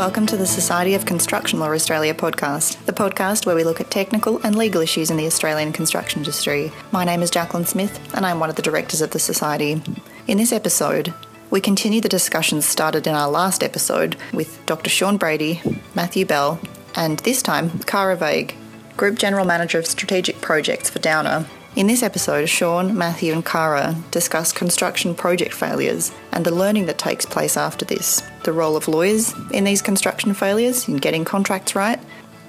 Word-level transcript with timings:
welcome 0.00 0.24
to 0.24 0.38
the 0.38 0.46
Society 0.46 0.94
of 0.94 1.04
Construction 1.04 1.60
Law 1.60 1.70
Australia 1.72 2.14
podcast, 2.14 2.82
the 2.86 2.92
podcast 2.92 3.44
where 3.44 3.54
we 3.54 3.64
look 3.64 3.82
at 3.82 3.90
technical 3.90 4.38
and 4.38 4.56
legal 4.56 4.80
issues 4.80 5.10
in 5.10 5.18
the 5.18 5.26
Australian 5.26 5.74
construction 5.74 6.20
industry. 6.20 6.72
My 6.90 7.04
name 7.04 7.20
is 7.20 7.30
Jacqueline 7.30 7.66
Smith, 7.66 8.00
and 8.14 8.24
I'm 8.24 8.40
one 8.40 8.48
of 8.48 8.56
the 8.56 8.62
directors 8.62 9.02
of 9.02 9.10
the 9.10 9.18
Society. 9.18 9.82
In 10.26 10.38
this 10.38 10.52
episode, 10.52 11.12
we 11.50 11.60
continue 11.60 12.00
the 12.00 12.08
discussions 12.08 12.64
started 12.64 13.06
in 13.06 13.14
our 13.14 13.30
last 13.30 13.62
episode 13.62 14.16
with 14.32 14.64
Dr. 14.64 14.88
Sean 14.88 15.18
Brady, 15.18 15.60
Matthew 15.94 16.24
Bell, 16.24 16.58
and 16.94 17.18
this 17.18 17.42
time, 17.42 17.80
Cara 17.80 18.16
Vague, 18.16 18.54
Group 18.96 19.18
General 19.18 19.44
Manager 19.44 19.78
of 19.78 19.86
Strategic 19.86 20.40
Projects 20.40 20.88
for 20.88 20.98
Downer, 21.00 21.44
in 21.80 21.86
this 21.86 22.02
episode, 22.02 22.46
Sean, 22.46 22.98
Matthew, 22.98 23.32
and 23.32 23.42
Kara 23.42 23.96
discuss 24.10 24.52
construction 24.52 25.14
project 25.14 25.54
failures 25.54 26.12
and 26.30 26.44
the 26.44 26.54
learning 26.54 26.84
that 26.84 26.98
takes 26.98 27.24
place 27.24 27.56
after 27.56 27.86
this, 27.86 28.22
the 28.44 28.52
role 28.52 28.76
of 28.76 28.86
lawyers 28.86 29.32
in 29.50 29.64
these 29.64 29.80
construction 29.80 30.34
failures 30.34 30.86
in 30.88 30.98
getting 30.98 31.24
contracts 31.24 31.74
right, 31.74 31.98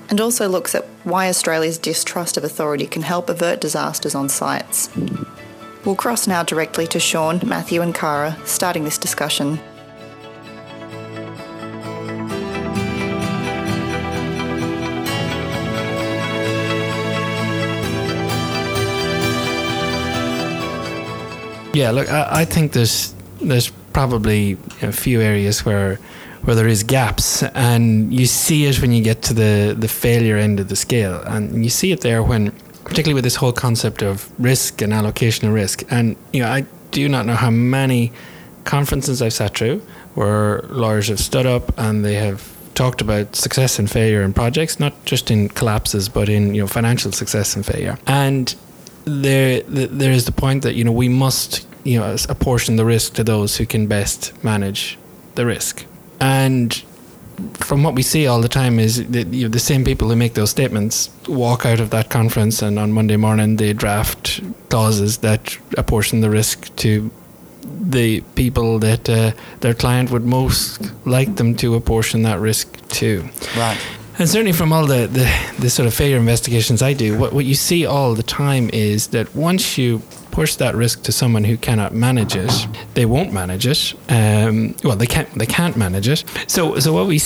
and 0.09 0.19
also 0.19 0.49
looks 0.49 0.75
at 0.75 0.83
why 1.05 1.29
Australia's 1.29 1.77
distrust 1.77 2.35
of 2.35 2.43
authority 2.43 2.85
can 2.85 3.03
help 3.03 3.29
avert 3.29 3.61
disasters 3.61 4.15
on 4.15 4.27
sites. 4.27 4.89
We'll 5.85 5.95
cross 5.95 6.27
now 6.27 6.43
directly 6.43 6.85
to 6.87 6.99
Sean, 6.99 7.39
Matthew, 7.45 7.81
and 7.81 7.95
Kara 7.95 8.37
starting 8.43 8.83
this 8.83 8.97
discussion. 8.97 9.61
Yeah, 21.73 21.91
look, 21.91 22.09
I, 22.09 22.41
I 22.41 22.45
think 22.45 22.73
there's 22.73 23.13
there's 23.41 23.69
probably 23.93 24.57
a 24.81 24.91
few 24.91 25.21
areas 25.21 25.65
where 25.65 25.95
where 26.43 26.55
there 26.55 26.67
is 26.67 26.83
gaps, 26.83 27.43
and 27.43 28.13
you 28.13 28.25
see 28.25 28.65
it 28.65 28.81
when 28.81 28.91
you 28.91 29.03
get 29.03 29.21
to 29.23 29.33
the 29.33 29.75
the 29.77 29.87
failure 29.87 30.37
end 30.37 30.59
of 30.59 30.67
the 30.67 30.75
scale, 30.75 31.21
and 31.25 31.63
you 31.63 31.69
see 31.69 31.91
it 31.91 32.01
there 32.01 32.23
when, 32.23 32.51
particularly 32.83 33.13
with 33.13 33.23
this 33.23 33.35
whole 33.35 33.53
concept 33.53 34.01
of 34.01 34.29
risk 34.39 34.81
and 34.81 34.93
allocation 34.93 35.47
of 35.47 35.53
risk, 35.53 35.83
and 35.89 36.15
you 36.33 36.41
know, 36.41 36.49
I 36.49 36.65
do 36.91 37.07
not 37.07 37.25
know 37.25 37.35
how 37.35 37.51
many 37.51 38.11
conferences 38.63 39.21
I've 39.21 39.33
sat 39.33 39.57
through 39.57 39.81
where 40.13 40.61
lawyers 40.63 41.07
have 41.07 41.19
stood 41.19 41.45
up 41.45 41.71
and 41.79 42.03
they 42.03 42.15
have 42.15 42.53
talked 42.75 43.01
about 43.01 43.35
success 43.35 43.79
and 43.79 43.89
failure 43.89 44.21
in 44.21 44.33
projects, 44.33 44.79
not 44.79 44.93
just 45.05 45.31
in 45.31 45.49
collapses, 45.49 46.09
but 46.09 46.29
in 46.29 46.53
you 46.53 46.61
know 46.61 46.67
financial 46.67 47.11
success 47.11 47.55
and 47.55 47.65
failure, 47.65 47.97
and 48.07 48.55
there 49.05 49.61
there 49.61 50.11
is 50.11 50.25
the 50.25 50.31
point 50.31 50.63
that 50.63 50.75
you 50.75 50.83
know 50.83 50.91
we 50.91 51.09
must 51.09 51.67
you 51.83 51.99
know 51.99 52.15
apportion 52.29 52.75
the 52.75 52.85
risk 52.85 53.13
to 53.13 53.23
those 53.23 53.57
who 53.57 53.65
can 53.65 53.87
best 53.87 54.43
manage 54.43 54.97
the 55.35 55.45
risk 55.45 55.85
and 56.19 56.83
from 57.55 57.83
what 57.83 57.95
we 57.95 58.03
see 58.03 58.27
all 58.27 58.41
the 58.41 58.49
time 58.49 58.79
is 58.79 59.07
that 59.09 59.27
you 59.27 59.43
know, 59.43 59.49
the 59.49 59.59
same 59.59 59.83
people 59.83 60.09
who 60.09 60.15
make 60.15 60.35
those 60.35 60.51
statements 60.51 61.09
walk 61.27 61.65
out 61.65 61.79
of 61.79 61.89
that 61.89 62.09
conference 62.09 62.61
and 62.61 62.77
on 62.77 62.91
Monday 62.91 63.17
morning 63.17 63.55
they 63.55 63.73
draft 63.73 64.41
clauses 64.69 65.19
that 65.19 65.57
apportion 65.77 66.21
the 66.21 66.29
risk 66.29 66.73
to 66.75 67.09
the 67.63 68.21
people 68.35 68.79
that 68.79 69.09
uh, 69.09 69.31
their 69.61 69.73
client 69.73 70.11
would 70.11 70.25
most 70.25 70.91
like 71.05 71.35
them 71.35 71.55
to 71.55 71.75
apportion 71.75 72.21
that 72.23 72.39
risk 72.39 72.87
to. 72.89 73.27
Right. 73.57 73.79
And 74.21 74.29
certainly 74.29 74.51
from 74.51 74.71
all 74.71 74.85
the, 74.85 75.07
the, 75.07 75.27
the 75.57 75.67
sort 75.67 75.87
of 75.87 75.95
failure 75.95 76.17
investigations 76.17 76.83
I 76.83 76.93
do, 76.93 77.17
what, 77.17 77.33
what 77.33 77.43
you 77.43 77.55
see 77.55 77.87
all 77.87 78.13
the 78.13 78.21
time 78.21 78.69
is 78.71 79.07
that 79.07 79.33
once 79.33 79.79
you 79.79 80.03
push 80.29 80.57
that 80.57 80.75
risk 80.75 81.01
to 81.05 81.11
someone 81.11 81.43
who 81.43 81.57
cannot 81.57 81.95
manage 81.95 82.35
it, 82.35 82.51
they 82.93 83.07
won't 83.07 83.33
manage 83.33 83.65
it. 83.65 83.95
Um, 84.09 84.75
well, 84.83 84.95
they 84.95 85.07
can't 85.07 85.27
they 85.33 85.47
can't 85.47 85.75
manage 85.75 86.07
it. 86.07 86.23
So 86.45 86.77
so 86.77 86.93
what 86.93 87.07
we, 87.07 87.19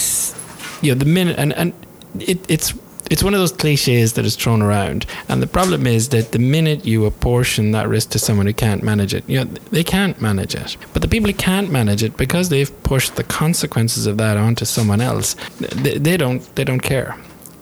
you 0.82 0.94
know, 0.94 0.98
the 0.98 1.04
minute 1.04 1.38
and 1.38 1.52
and 1.56 1.74
it, 2.18 2.40
it's 2.50 2.74
it's 3.12 3.24
one 3.24 3.34
of 3.34 3.40
those 3.40 3.52
cliches 3.52 4.14
that 4.14 4.26
is 4.26 4.36
thrown 4.36 4.62
around. 4.62 5.06
And 5.30 5.42
the 5.42 5.48
problem 5.48 5.88
is 5.88 6.10
that 6.10 6.32
the 6.32 6.40
minute 6.40 6.86
you 6.86 7.06
apportion 7.06 7.72
that 7.72 7.88
risk 7.88 8.10
to 8.12 8.20
someone 8.20 8.46
who 8.46 8.54
can't 8.54 8.84
manage 8.84 9.14
it, 9.14 9.24
you 9.28 9.38
know, 9.38 9.46
they 9.72 9.84
can't 9.84 10.20
manage 10.22 10.56
it. 10.56 10.78
But 10.94 11.02
the 11.02 11.08
people 11.08 11.30
who 11.30 11.38
can't 11.38 11.72
manage 11.72 12.04
it, 12.04 12.18
because 12.18 12.50
they've 12.50 12.84
pushed 12.84 13.16
the 13.16 13.24
consequences 13.24 14.06
of 14.06 14.18
that 14.18 14.38
onto 14.38 14.66
someone 14.66 15.02
else, 15.02 15.36
they, 15.60 15.98
they 15.98 16.18
don't 16.18 16.44
they 16.56 16.64
don't 16.64 16.82
care. 16.82 17.16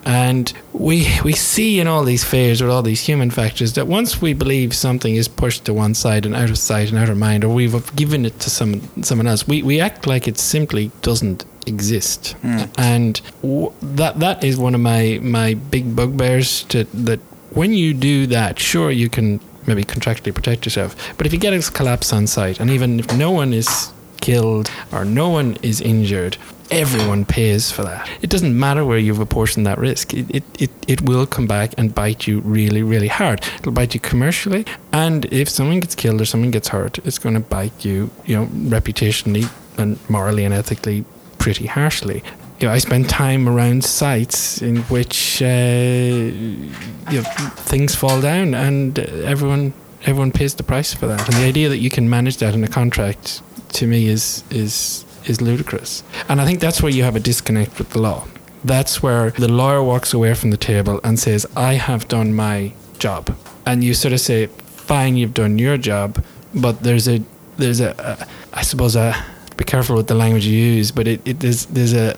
And 0.05 0.51
we 0.73 1.07
we 1.23 1.33
see 1.33 1.79
in 1.79 1.87
all 1.87 2.03
these 2.03 2.23
fears 2.23 2.61
with 2.61 2.71
all 2.71 2.81
these 2.81 3.01
human 3.01 3.31
factors 3.31 3.73
that 3.73 3.87
once 3.87 4.21
we 4.21 4.33
believe 4.33 4.75
something 4.75 5.15
is 5.15 5.27
pushed 5.27 5.65
to 5.65 5.73
one 5.73 5.93
side 5.93 6.25
and 6.25 6.35
out 6.35 6.49
of 6.49 6.57
sight 6.57 6.89
and 6.89 6.97
out 6.97 7.09
of 7.09 7.17
mind, 7.17 7.43
or 7.43 7.53
we've 7.53 7.95
given 7.95 8.25
it 8.25 8.39
to 8.41 8.49
some 8.49 8.81
someone 9.03 9.27
else, 9.27 9.47
we, 9.47 9.63
we 9.63 9.79
act 9.79 10.05
like 10.07 10.27
it 10.27 10.37
simply 10.37 10.91
doesn't 11.01 11.45
exist. 11.65 12.35
Mm. 12.43 12.69
And 12.77 13.21
w- 13.41 13.71
that 13.81 14.19
that 14.19 14.43
is 14.43 14.57
one 14.57 14.75
of 14.75 14.81
my 14.81 15.19
my 15.21 15.53
big 15.53 15.95
bugbears 15.95 16.63
to 16.63 16.83
that 16.93 17.19
when 17.51 17.73
you 17.73 17.93
do 17.93 18.27
that, 18.27 18.59
sure 18.59 18.91
you 18.91 19.09
can 19.09 19.39
maybe 19.67 19.83
contractually 19.83 20.33
protect 20.33 20.65
yourself, 20.65 20.95
but 21.17 21.25
if 21.25 21.33
you 21.33 21.39
get 21.39 21.53
a 21.53 21.71
collapse 21.71 22.11
on 22.11 22.27
site 22.27 22.59
and 22.59 22.69
even 22.69 22.99
if 22.99 23.15
no 23.15 23.31
one 23.31 23.53
is 23.53 23.93
killed 24.19 24.69
or 24.91 25.05
no 25.05 25.29
one 25.29 25.57
is 25.61 25.79
injured, 25.79 26.37
everyone 26.71 27.25
pays 27.25 27.71
for 27.71 27.83
that. 27.83 28.09
It 28.21 28.29
doesn't 28.29 28.57
matter 28.57 28.85
where 28.85 28.97
you've 28.97 29.19
apportioned 29.19 29.65
that 29.65 29.77
risk. 29.77 30.13
It, 30.13 30.25
it, 30.29 30.43
it, 30.59 30.71
it 30.87 31.01
will 31.01 31.25
come 31.25 31.47
back 31.47 31.73
and 31.77 31.93
bite 31.93 32.27
you 32.27 32.39
really, 32.41 32.83
really 32.83 33.07
hard. 33.07 33.41
It'll 33.59 33.71
bite 33.71 33.93
you 33.93 33.99
commercially. 33.99 34.65
And 34.91 35.25
if 35.25 35.49
someone 35.49 35.79
gets 35.79 35.95
killed 35.95 36.21
or 36.21 36.25
someone 36.25 36.51
gets 36.51 36.69
hurt, 36.69 36.99
it's 36.99 37.19
going 37.19 37.35
to 37.35 37.41
bite 37.41 37.85
you, 37.85 38.09
you 38.25 38.35
know, 38.35 38.45
reputationally 38.47 39.49
and 39.77 39.97
morally 40.09 40.45
and 40.45 40.53
ethically 40.53 41.05
pretty 41.37 41.65
harshly. 41.65 42.23
You 42.59 42.67
know, 42.67 42.73
I 42.73 42.77
spend 42.77 43.09
time 43.09 43.49
around 43.49 43.83
sites 43.83 44.61
in 44.61 44.77
which 44.83 45.41
uh, 45.41 45.45
you 45.45 46.71
know, 47.11 47.23
things 47.65 47.95
fall 47.95 48.21
down 48.21 48.53
and 48.53 48.97
everyone 48.99 49.73
everyone 50.05 50.31
pays 50.31 50.53
the 50.55 50.63
price 50.63 50.93
for 50.93 51.07
that. 51.07 51.27
And 51.27 51.37
the 51.37 51.45
idea 51.45 51.69
that 51.69 51.79
you 51.79 51.89
can 51.89 52.09
manage 52.09 52.37
that 52.37 52.53
in 52.53 52.63
a 52.63 52.67
contract 52.67 53.41
to 53.73 53.87
me 53.87 54.07
is 54.07 54.43
is 54.49 55.05
is 55.25 55.41
ludicrous. 55.41 56.03
And 56.29 56.41
I 56.41 56.45
think 56.45 56.59
that's 56.59 56.81
where 56.81 56.91
you 56.91 57.03
have 57.03 57.15
a 57.15 57.19
disconnect 57.19 57.77
with 57.77 57.91
the 57.91 57.99
law. 57.99 58.27
That's 58.63 59.03
where 59.03 59.31
the 59.31 59.47
lawyer 59.47 59.83
walks 59.83 60.13
away 60.13 60.33
from 60.33 60.51
the 60.51 60.57
table 60.57 60.99
and 61.03 61.19
says, 61.19 61.45
I 61.55 61.73
have 61.73 62.07
done 62.07 62.33
my 62.33 62.73
job. 62.97 63.35
And 63.65 63.83
you 63.83 63.93
sort 63.93 64.13
of 64.13 64.21
say, 64.21 64.47
fine, 64.47 65.17
you've 65.17 65.33
done 65.33 65.57
your 65.57 65.77
job, 65.77 66.23
but 66.53 66.81
there's 66.81 67.07
a, 67.07 67.21
there's 67.57 67.81
a, 67.81 67.91
a 67.99 68.27
I 68.57 68.61
suppose, 68.61 68.95
a, 68.95 69.13
be 69.57 69.63
careful 69.63 69.95
with 69.95 70.07
the 70.07 70.15
language 70.15 70.45
you 70.45 70.57
use, 70.57 70.91
but 70.91 71.07
it, 71.07 71.21
it 71.27 71.39
there's, 71.39 71.65
there's 71.67 71.93
a, 71.93 72.17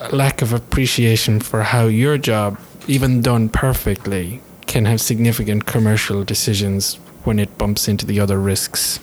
a 0.00 0.14
lack 0.14 0.42
of 0.42 0.52
appreciation 0.52 1.40
for 1.40 1.62
how 1.62 1.86
your 1.86 2.18
job, 2.18 2.58
even 2.86 3.20
done 3.20 3.48
perfectly, 3.48 4.40
can 4.66 4.84
have 4.84 5.00
significant 5.00 5.66
commercial 5.66 6.24
decisions 6.24 6.96
when 7.24 7.38
it 7.38 7.56
bumps 7.58 7.88
into 7.88 8.06
the 8.06 8.20
other 8.20 8.38
risks 8.38 9.00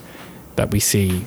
that 0.56 0.72
we 0.72 0.80
see 0.80 1.26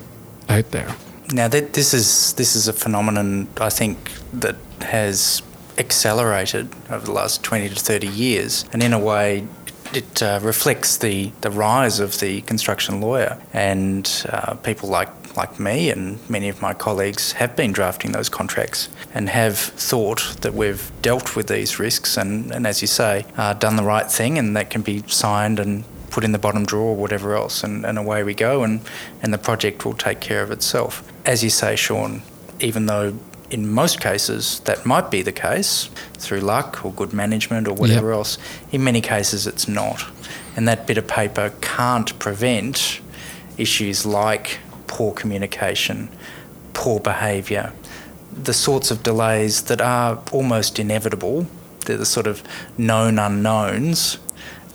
out 0.49 0.71
there. 0.71 0.95
Now, 1.33 1.49
this 1.49 1.95
is 1.95 2.35
this 2.35 2.55
is 2.55 2.69
a 2.69 2.73
phenomenon 2.73 3.49
I 3.61 3.71
think 3.71 4.13
that 4.33 4.57
has 4.83 5.43
accelerated 5.79 6.69
over 6.91 7.07
the 7.07 7.13
last 7.13 7.43
twenty 7.43 7.69
to 7.69 7.75
thirty 7.75 8.09
years, 8.09 8.65
and 8.73 8.83
in 8.83 8.93
a 8.93 8.99
way, 8.99 9.47
it 9.95 10.23
uh, 10.23 10.41
reflects 10.43 10.97
the, 10.97 11.33
the 11.41 11.51
rise 11.51 12.01
of 12.01 12.19
the 12.21 12.41
construction 12.43 13.01
lawyer. 13.01 13.41
And 13.53 14.11
uh, 14.29 14.55
people 14.55 14.89
like 14.89 15.09
like 15.37 15.59
me 15.59 15.91
and 15.91 16.19
many 16.31 16.49
of 16.49 16.63
my 16.63 16.73
colleagues 16.73 17.33
have 17.33 17.57
been 17.57 17.73
drafting 17.73 18.13
those 18.13 18.29
contracts 18.29 18.89
and 19.13 19.29
have 19.29 19.59
thought 19.59 20.37
that 20.43 20.55
we've 20.55 20.93
dealt 21.03 21.35
with 21.35 21.49
these 21.49 21.81
risks 21.81 22.17
and, 22.17 22.53
and 22.53 22.69
as 22.69 22.81
you 22.81 22.87
say, 22.87 23.27
uh, 23.37 23.53
done 23.55 23.75
the 23.75 23.83
right 23.83 24.09
thing 24.09 24.39
and 24.39 24.57
that 24.57 24.71
can 24.71 24.83
be 24.83 25.03
signed 25.09 25.59
and 25.59 25.85
put 26.15 26.23
in 26.23 26.31
the 26.31 26.39
bottom 26.39 26.65
drawer 26.65 26.91
or 26.91 26.97
whatever 26.97 27.35
else, 27.35 27.65
and, 27.65 27.85
and 27.85 27.99
away 27.99 28.23
we 28.23 28.35
go, 28.35 28.63
and, 28.63 28.81
and 29.21 29.35
the 29.35 29.39
project 29.39 29.85
will 29.85 29.95
take 29.95 30.21
care 30.21 30.45
of 30.45 30.53
itself. 30.53 31.03
As 31.27 31.43
you 31.43 31.51
say, 31.51 31.75
Sean, 31.75 32.23
even 32.61 32.87
though 32.87 33.19
in 33.51 33.69
most 33.69 34.01
cases 34.01 34.61
that 34.61 34.87
might 34.87 35.11
be 35.11 35.23
the 35.23 35.33
case 35.33 35.91
through 36.15 36.39
luck 36.39 36.85
or 36.85 36.93
good 36.93 37.13
management 37.13 37.67
or 37.67 37.75
whatever 37.75 38.11
yep. 38.11 38.19
else, 38.19 38.39
in 38.71 38.85
many 38.85 39.01
cases 39.01 39.45
it's 39.49 39.67
not. 39.67 40.05
And 40.57 40.69
that 40.69 40.87
bit 40.87 40.99
of 40.99 41.09
paper 41.09 41.53
can't 41.61 42.17
prevent 42.21 43.01
issues 43.59 44.07
like 44.07 44.61
poor 44.87 45.13
communication, 45.13 46.09
poor 46.75 47.01
behaviour, 47.01 47.73
the 48.33 48.55
sorts 48.55 48.93
of 48.93 49.03
delays 49.03 49.63
that 49.63 49.81
are 49.81 50.23
almost 50.31 50.79
inevitable. 50.79 51.49
They're 51.87 51.97
the 51.97 52.07
sort 52.07 52.29
of 52.29 52.41
known 52.79 53.19
unknowns 53.19 54.19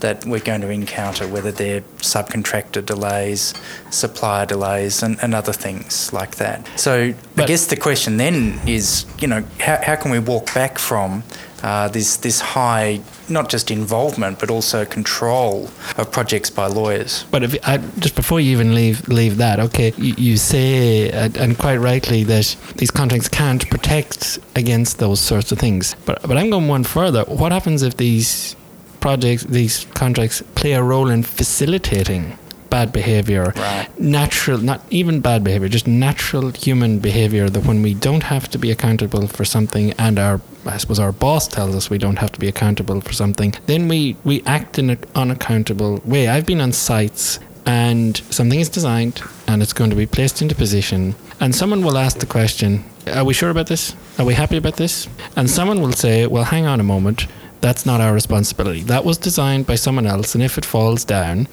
that 0.02 0.26
we're 0.26 0.40
going 0.40 0.62
to 0.62 0.70
encounter, 0.70 1.28
whether 1.28 1.52
they're 1.52 1.82
subcontractor 1.98 2.86
delays, 2.86 3.54
supplier 3.90 4.46
delays, 4.46 5.04
and, 5.04 5.18
and 5.22 5.34
other 5.34 5.54
things 5.54 6.12
like 6.14 6.36
that. 6.38 6.68
So 6.78 7.14
But- 7.36 7.46
I 7.46 7.48
guess 7.48 7.66
the 7.68 7.76
question 7.78 8.18
then 8.18 8.60
is, 8.68 9.06
you 9.20 9.28
know, 9.28 9.44
how, 9.60 9.80
how 9.84 9.96
can 9.96 10.12
we 10.12 10.20
walk 10.20 10.54
back 10.54 10.78
from 10.80 11.24
uh, 11.62 11.90
this 11.90 12.16
this 12.18 12.40
high, 12.40 13.02
not 13.28 13.50
just 13.50 13.70
involvement, 13.70 14.40
but 14.40 14.50
also 14.50 14.86
control 14.86 15.70
of 15.98 16.10
projects 16.10 16.50
by 16.50 16.68
lawyers? 16.68 17.26
But 17.32 17.44
if 17.44 17.68
I, 17.68 17.78
just 18.00 18.16
before 18.16 18.40
you 18.40 18.52
even 18.52 18.74
leave 18.74 19.06
leave 19.10 19.36
that, 19.38 19.60
okay, 19.60 19.92
you, 19.98 20.14
you 20.18 20.38
say 20.38 21.12
uh, 21.12 21.30
and 21.36 21.58
quite 21.58 21.78
rightly 21.78 22.24
that 22.24 22.56
these 22.78 22.92
contracts 22.92 23.28
can't 23.28 23.70
protect 23.70 24.40
against 24.56 25.00
those 25.00 25.20
sorts 25.20 25.52
of 25.52 25.60
things. 25.60 25.96
But 26.06 26.22
but 26.22 26.38
I'm 26.38 26.50
going 26.50 26.70
one 26.70 26.86
further. 26.86 27.24
What 27.26 27.52
happens 27.52 27.84
if 27.84 27.98
these 27.98 28.56
projects, 29.00 29.44
these 29.44 29.86
contracts, 29.94 30.42
play 30.56 30.74
a 30.74 30.84
role 30.84 31.10
in 31.10 31.24
facilitating 31.24 32.38
bad 32.70 32.94
behavior, 32.94 33.52
Right. 33.56 33.88
natural, 34.00 34.60
not 34.60 34.82
even 34.92 35.22
bad 35.22 35.44
behavior, 35.44 35.68
just 35.68 35.88
natural 35.88 36.52
human 36.52 37.00
behavior 37.00 37.50
that 37.50 37.66
when 37.66 37.82
we 37.82 37.96
don't 37.96 38.24
have 38.24 38.48
to 38.52 38.60
be 38.60 38.70
accountable 38.70 39.28
for 39.28 39.44
something 39.44 39.92
and 39.98 40.20
our, 40.20 40.40
I 40.68 40.78
suppose 40.78 41.00
our 41.00 41.12
boss 41.12 41.48
tells 41.48 41.76
us 41.76 41.90
we 41.90 41.98
don't 41.98 42.18
have 42.20 42.32
to 42.34 42.40
be 42.40 42.48
accountable 42.48 43.02
for 43.02 43.14
something, 43.14 43.56
then 43.66 43.88
we, 43.88 44.16
we 44.24 44.44
act 44.46 44.78
in 44.78 44.92
an 44.92 45.00
unaccountable 45.16 46.00
way. 46.06 46.28
I've 46.28 46.46
been 46.46 46.62
on 46.62 46.72
sites 46.72 47.40
and 47.66 48.18
something 48.30 48.60
is 48.60 48.70
designed 48.70 49.22
and 49.48 49.64
it's 49.64 49.74
going 49.74 49.90
to 49.90 49.96
be 49.96 50.06
placed 50.06 50.42
into 50.42 50.54
position 50.54 51.16
and 51.40 51.56
someone 51.56 51.84
will 51.84 51.98
ask 51.98 52.20
the 52.20 52.26
question, 52.28 52.84
are 53.12 53.24
we 53.26 53.34
sure 53.34 53.50
about 53.50 53.66
this? 53.68 53.96
Are 54.20 54.26
we 54.26 54.36
happy 54.36 54.58
about 54.58 54.76
this? 54.76 55.08
And 55.36 55.50
someone 55.50 55.82
will 55.82 55.94
say, 55.94 56.28
well, 56.28 56.44
hang 56.44 56.68
on 56.68 56.80
a 56.80 56.84
moment. 56.84 57.26
That's 57.62 57.86
not 57.86 58.00
our 58.02 58.14
responsibility. 58.14 58.82
That 58.84 59.04
was 59.06 59.18
designed 59.18 59.68
by 59.68 59.76
someone 59.76 60.06
else, 60.08 60.34
and 60.36 60.44
if 60.44 60.58
it 60.58 60.66
falls 60.66 61.04
down, 61.04 61.48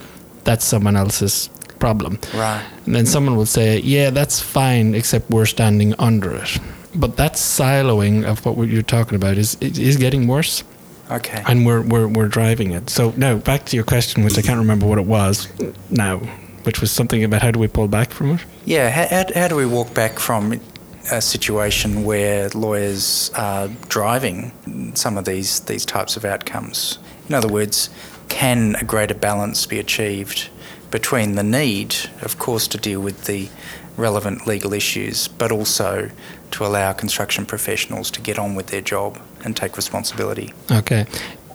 that's 0.44 0.64
someone 0.64 0.96
else's 0.96 1.50
problem. 1.78 2.18
Right. 2.34 2.64
And 2.86 2.94
then 2.94 3.06
someone 3.06 3.36
will 3.36 3.46
say, 3.46 3.80
yeah, 3.80 4.10
that's 4.10 4.40
fine, 4.40 4.94
except 4.94 5.28
we're 5.30 5.46
standing 5.46 5.94
under 5.98 6.34
it. 6.36 6.58
But 6.94 7.16
that 7.16 7.34
siloing 7.34 8.24
of 8.24 8.46
what 8.46 8.68
you're 8.68 8.82
talking 8.82 9.16
about 9.16 9.36
is 9.36 9.56
is 9.60 9.96
getting 9.96 10.26
worse, 10.28 10.64
Okay. 11.10 11.42
and 11.46 11.66
we're, 11.66 11.82
we're, 11.82 12.08
we're 12.08 12.28
driving 12.28 12.70
it. 12.70 12.88
So 12.88 13.12
now 13.16 13.36
back 13.36 13.66
to 13.66 13.76
your 13.76 13.84
question, 13.84 14.24
which 14.24 14.38
I 14.38 14.42
can't 14.42 14.58
remember 14.58 14.86
what 14.86 14.98
it 14.98 15.06
was 15.06 15.48
now, 15.90 16.18
which 16.62 16.80
was 16.80 16.90
something 16.90 17.22
about 17.24 17.42
how 17.42 17.50
do 17.50 17.58
we 17.58 17.68
pull 17.68 17.88
back 17.88 18.10
from 18.12 18.30
it? 18.36 18.44
Yeah, 18.64 18.88
how, 18.90 19.06
how, 19.08 19.24
how 19.40 19.48
do 19.48 19.56
we 19.56 19.66
walk 19.66 19.92
back 19.92 20.18
from 20.18 20.58
a 21.10 21.20
situation 21.20 22.04
where 22.04 22.48
lawyers 22.50 23.30
are 23.34 23.68
driving 23.88 24.52
some 24.94 25.16
of 25.16 25.24
these, 25.24 25.60
these 25.60 25.84
types 25.84 26.16
of 26.16 26.24
outcomes? 26.24 26.98
In 27.28 27.34
other 27.34 27.48
words, 27.48 27.90
can 28.28 28.76
a 28.76 28.84
greater 28.84 29.14
balance 29.14 29.66
be 29.66 29.78
achieved 29.78 30.48
between 30.90 31.34
the 31.34 31.42
need, 31.42 31.94
of 32.22 32.38
course, 32.38 32.68
to 32.68 32.78
deal 32.78 33.00
with 33.00 33.24
the 33.24 33.48
relevant 33.96 34.46
legal 34.46 34.72
issues, 34.72 35.28
but 35.28 35.50
also 35.50 36.10
to 36.50 36.64
allow 36.64 36.92
construction 36.92 37.46
professionals 37.46 38.10
to 38.10 38.20
get 38.20 38.38
on 38.38 38.54
with 38.54 38.68
their 38.68 38.80
job 38.80 39.20
and 39.44 39.56
take 39.56 39.76
responsibility? 39.76 40.52
Okay. 40.70 41.06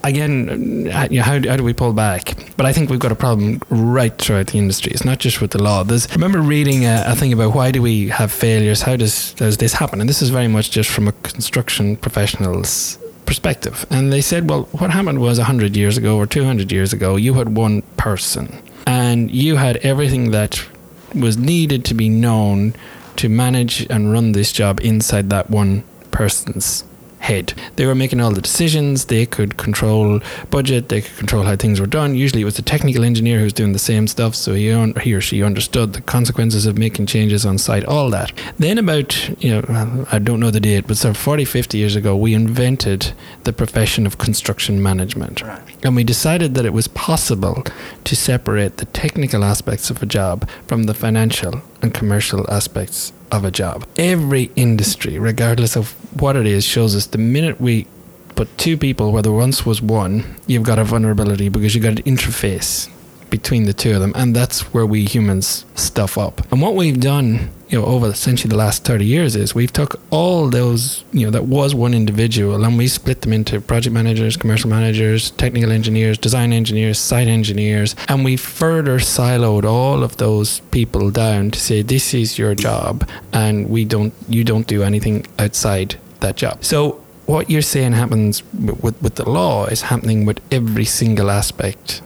Again, 0.03 0.89
uh, 0.91 1.07
you 1.11 1.17
know, 1.17 1.23
how, 1.23 1.33
how 1.33 1.55
do 1.55 1.63
we 1.63 1.73
pull 1.73 1.93
back? 1.93 2.35
But 2.57 2.65
I 2.65 2.73
think 2.73 2.89
we've 2.89 2.99
got 2.99 3.11
a 3.11 3.15
problem 3.15 3.61
right 3.69 4.15
throughout 4.17 4.47
the 4.47 4.57
industry. 4.57 4.91
It's 4.91 5.05
not 5.05 5.19
just 5.19 5.41
with 5.41 5.51
the 5.51 5.61
law. 5.61 5.83
There's, 5.83 6.11
remember 6.11 6.41
reading 6.41 6.85
a, 6.85 7.03
a 7.07 7.15
thing 7.15 7.33
about 7.33 7.53
why 7.53 7.71
do 7.71 7.81
we 7.81 8.09
have 8.09 8.31
failures? 8.31 8.81
How 8.81 8.95
does, 8.95 9.33
does 9.33 9.57
this 9.57 9.73
happen? 9.73 10.01
And 10.01 10.09
this 10.09 10.21
is 10.21 10.29
very 10.29 10.47
much 10.47 10.71
just 10.71 10.89
from 10.89 11.07
a 11.07 11.11
construction 11.11 11.97
professional's 11.97 12.97
perspective. 13.25 13.85
And 13.89 14.11
they 14.11 14.21
said, 14.21 14.49
well, 14.49 14.63
what 14.71 14.91
happened 14.91 15.19
was 15.19 15.37
100 15.37 15.77
years 15.77 15.97
ago 15.97 16.17
or 16.17 16.25
200 16.25 16.71
years 16.71 16.93
ago, 16.93 17.15
you 17.15 17.35
had 17.35 17.55
one 17.55 17.81
person 17.97 18.61
and 18.87 19.31
you 19.31 19.55
had 19.55 19.77
everything 19.77 20.31
that 20.31 20.67
was 21.13 21.37
needed 21.37 21.85
to 21.85 21.93
be 21.93 22.09
known 22.09 22.73
to 23.17 23.29
manage 23.29 23.85
and 23.89 24.11
run 24.11 24.31
this 24.31 24.51
job 24.51 24.79
inside 24.81 25.29
that 25.29 25.49
one 25.49 25.83
person's 26.11 26.83
head. 27.21 27.53
They 27.77 27.85
were 27.85 27.95
making 27.95 28.19
all 28.19 28.31
the 28.31 28.41
decisions. 28.41 29.05
They 29.05 29.25
could 29.25 29.57
control 29.57 30.19
budget. 30.49 30.89
They 30.89 31.01
could 31.01 31.17
control 31.17 31.43
how 31.43 31.55
things 31.55 31.79
were 31.79 31.87
done. 31.87 32.15
Usually, 32.15 32.41
it 32.41 32.45
was 32.45 32.55
the 32.57 32.61
technical 32.61 33.03
engineer 33.03 33.37
who 33.37 33.43
was 33.45 33.53
doing 33.53 33.73
the 33.73 33.79
same 33.79 34.07
stuff, 34.07 34.35
so 34.35 34.53
he, 34.53 34.71
un- 34.71 34.93
he 35.01 35.13
or 35.13 35.21
she 35.21 35.43
understood 35.43 35.93
the 35.93 36.01
consequences 36.01 36.65
of 36.65 36.77
making 36.77 37.05
changes 37.05 37.45
on 37.45 37.57
site. 37.57 37.85
All 37.85 38.09
that. 38.09 38.31
Then, 38.59 38.77
about 38.77 39.29
you 39.43 39.51
know, 39.61 40.05
I 40.11 40.19
don't 40.19 40.39
know 40.39 40.51
the 40.51 40.59
date, 40.59 40.87
but 40.87 40.97
sort 40.97 41.15
of 41.15 41.21
40, 41.21 41.45
50 41.45 41.77
years 41.77 41.95
ago, 41.95 42.15
we 42.15 42.33
invented 42.33 43.13
the 43.43 43.53
profession 43.53 44.05
of 44.07 44.17
construction 44.17 44.81
management, 44.81 45.41
Right. 45.41 45.61
and 45.83 45.95
we 45.95 46.03
decided 46.03 46.55
that 46.55 46.65
it 46.65 46.73
was 46.73 46.87
possible 46.87 47.63
to 48.03 48.15
separate 48.15 48.77
the 48.77 48.85
technical 48.85 49.43
aspects 49.43 49.89
of 49.89 50.01
a 50.01 50.05
job 50.05 50.49
from 50.67 50.83
the 50.83 50.93
financial 50.93 51.61
and 51.81 51.93
commercial 51.93 52.45
aspects 52.51 53.13
of 53.31 53.45
a 53.45 53.51
job. 53.51 53.85
Every 53.97 54.51
industry, 54.55 55.19
regardless 55.19 55.75
of 55.75 55.91
what 56.21 56.35
it 56.35 56.45
is, 56.45 56.63
shows 56.63 56.95
us 56.95 57.07
the 57.07 57.17
minute 57.17 57.59
we 57.61 57.87
put 58.35 58.57
two 58.57 58.77
people 58.77 59.11
where 59.11 59.21
there 59.21 59.31
once 59.31 59.65
was 59.65 59.81
one, 59.81 60.35
you've 60.47 60.63
got 60.63 60.79
a 60.79 60.83
vulnerability 60.83 61.49
because 61.49 61.75
you've 61.75 61.83
got 61.83 61.99
an 61.99 62.03
interface 62.03 62.89
between 63.29 63.63
the 63.63 63.73
two 63.73 63.93
of 63.93 64.01
them, 64.01 64.11
and 64.15 64.35
that's 64.35 64.73
where 64.73 64.85
we 64.85 65.05
humans 65.05 65.65
stuff 65.75 66.17
up. 66.17 66.41
And 66.51 66.61
what 66.61 66.75
we've 66.75 66.99
done, 66.99 67.49
you 67.71 67.79
know, 67.79 67.85
over 67.85 68.07
essentially 68.07 68.49
the 68.49 68.57
last 68.57 68.83
thirty 68.83 69.05
years 69.05 69.35
is 69.35 69.55
we've 69.55 69.71
took 69.71 70.01
all 70.09 70.49
those, 70.49 71.05
you 71.13 71.25
know, 71.25 71.31
that 71.31 71.45
was 71.45 71.73
one 71.73 71.93
individual, 71.93 72.63
and 72.65 72.77
we 72.77 72.87
split 72.87 73.21
them 73.21 73.31
into 73.31 73.61
project 73.61 73.93
managers, 73.93 74.35
commercial 74.35 74.69
managers, 74.69 75.31
technical 75.31 75.71
engineers, 75.71 76.17
design 76.17 76.51
engineers, 76.51 76.99
site 76.99 77.29
engineers, 77.29 77.95
and 78.09 78.25
we 78.25 78.35
further 78.35 78.99
siloed 78.99 79.63
all 79.63 80.03
of 80.03 80.17
those 80.17 80.59
people 80.71 81.09
down 81.11 81.49
to 81.51 81.59
say 81.59 81.81
this 81.81 82.13
is 82.13 82.37
your 82.37 82.53
job, 82.53 83.09
and 83.31 83.69
we 83.69 83.85
don't, 83.85 84.13
you 84.27 84.43
don't 84.43 84.67
do 84.67 84.83
anything 84.83 85.25
outside 85.39 85.95
that 86.19 86.35
job. 86.35 86.63
So 86.65 87.01
what 87.25 87.49
you're 87.49 87.61
saying 87.61 87.93
happens 87.93 88.43
with, 88.53 89.01
with 89.01 89.15
the 89.15 89.29
law 89.29 89.65
is 89.67 89.83
happening 89.83 90.25
with 90.25 90.41
every 90.51 90.83
single 90.83 91.31
aspect 91.31 92.01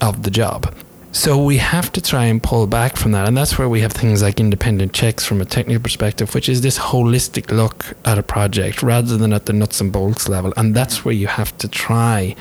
of 0.00 0.22
the 0.22 0.30
job. 0.30 0.72
So 1.10 1.42
we 1.42 1.56
have 1.56 1.90
to 1.92 2.02
try 2.02 2.24
and 2.24 2.42
pull 2.42 2.66
back 2.66 2.96
from 2.96 3.12
that. 3.12 3.26
And 3.26 3.36
that's 3.36 3.58
where 3.58 3.68
we 3.68 3.80
have 3.80 3.92
things 3.92 4.22
like 4.22 4.38
independent 4.38 4.92
checks 4.92 5.24
from 5.24 5.40
a 5.40 5.44
technical 5.44 5.82
perspective, 5.82 6.34
which 6.34 6.48
is 6.48 6.60
this 6.60 6.78
holistic 6.78 7.50
look 7.50 7.96
at 8.04 8.18
a 8.18 8.22
project 8.22 8.82
rather 8.82 9.16
than 9.16 9.32
at 9.32 9.46
the 9.46 9.52
nuts 9.52 9.80
and 9.80 9.90
bolts 9.90 10.28
level. 10.28 10.52
And 10.56 10.74
that's 10.74 11.04
where 11.04 11.14
you 11.14 11.26
have 11.26 11.56
to 11.58 11.68
try 11.68 12.36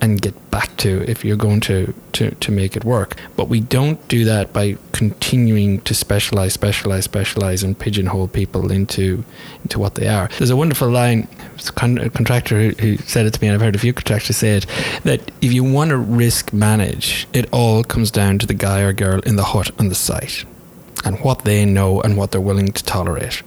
and 0.00 0.20
get 0.20 0.50
back 0.50 0.76
to 0.78 1.02
if 1.10 1.24
you're 1.24 1.36
going 1.36 1.60
to, 1.60 1.94
to, 2.12 2.30
to 2.32 2.52
make 2.52 2.76
it 2.76 2.84
work. 2.84 3.16
But 3.36 3.48
we 3.48 3.60
don't 3.60 4.06
do 4.08 4.24
that 4.24 4.52
by 4.52 4.76
continuing 4.92 5.80
to 5.82 5.94
specialize, 5.94 6.52
specialize, 6.52 7.04
specialize, 7.04 7.62
and 7.62 7.78
pigeonhole 7.78 8.28
people 8.28 8.70
into 8.70 9.24
into 9.62 9.78
what 9.78 9.94
they 9.94 10.08
are. 10.08 10.28
There's 10.38 10.50
a 10.50 10.56
wonderful 10.56 10.88
line. 10.88 11.28
A, 11.58 12.10
contractor 12.10 12.60
who, 12.60 12.68
who 12.80 12.96
said 12.98 13.26
it 13.26 13.34
to 13.34 13.40
me, 13.40 13.48
and 13.48 13.54
I've 13.54 13.60
heard 13.60 13.74
a 13.74 13.78
few 13.78 13.92
contractors 13.92 14.36
say 14.36 14.58
it 14.58 14.66
that 15.04 15.30
if 15.40 15.52
you 15.52 15.64
want 15.64 15.90
to 15.90 15.96
risk 15.96 16.52
manage, 16.52 17.26
it 17.32 17.48
all 17.52 17.82
comes 17.82 18.10
down 18.10 18.38
to 18.40 18.46
the 18.46 18.54
guy 18.54 18.82
or 18.82 18.92
girl 18.92 19.20
in 19.20 19.36
the 19.36 19.44
hut 19.44 19.70
on 19.78 19.88
the 19.88 19.94
site 19.94 20.44
and 21.04 21.20
what 21.20 21.44
they 21.44 21.64
know 21.64 22.00
and 22.02 22.16
what 22.16 22.30
they're 22.30 22.40
willing 22.40 22.72
to 22.72 22.84
tolerate. 22.84 23.42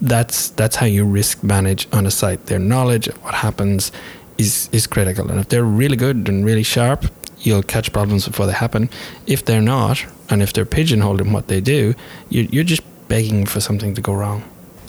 That's 0.00 0.50
that's 0.50 0.76
how 0.76 0.86
you 0.86 1.04
risk 1.04 1.42
manage 1.42 1.88
on 1.92 2.04
a 2.06 2.10
site. 2.10 2.46
Their 2.46 2.58
knowledge 2.58 3.08
of 3.08 3.22
what 3.24 3.34
happens 3.34 3.90
is 4.38 4.68
is 4.72 4.86
critical, 4.86 5.30
and 5.30 5.40
if 5.40 5.48
they're 5.48 5.64
really 5.64 5.96
good 5.96 6.28
and 6.28 6.44
really 6.44 6.62
sharp, 6.62 7.06
you'll 7.40 7.62
catch 7.62 7.92
problems 7.92 8.26
before 8.26 8.46
they 8.46 8.52
happen. 8.52 8.88
If 9.26 9.44
they're 9.44 9.62
not, 9.62 10.04
and 10.30 10.42
if 10.42 10.52
they're 10.52 10.66
pigeonholed 10.66 11.20
in 11.20 11.32
what 11.32 11.48
they 11.48 11.60
do, 11.60 11.94
you, 12.28 12.48
you're 12.50 12.64
just 12.64 12.82
begging 13.08 13.46
for 13.46 13.60
something 13.60 13.94
to 13.94 14.00
go 14.00 14.12
wrong. 14.14 14.42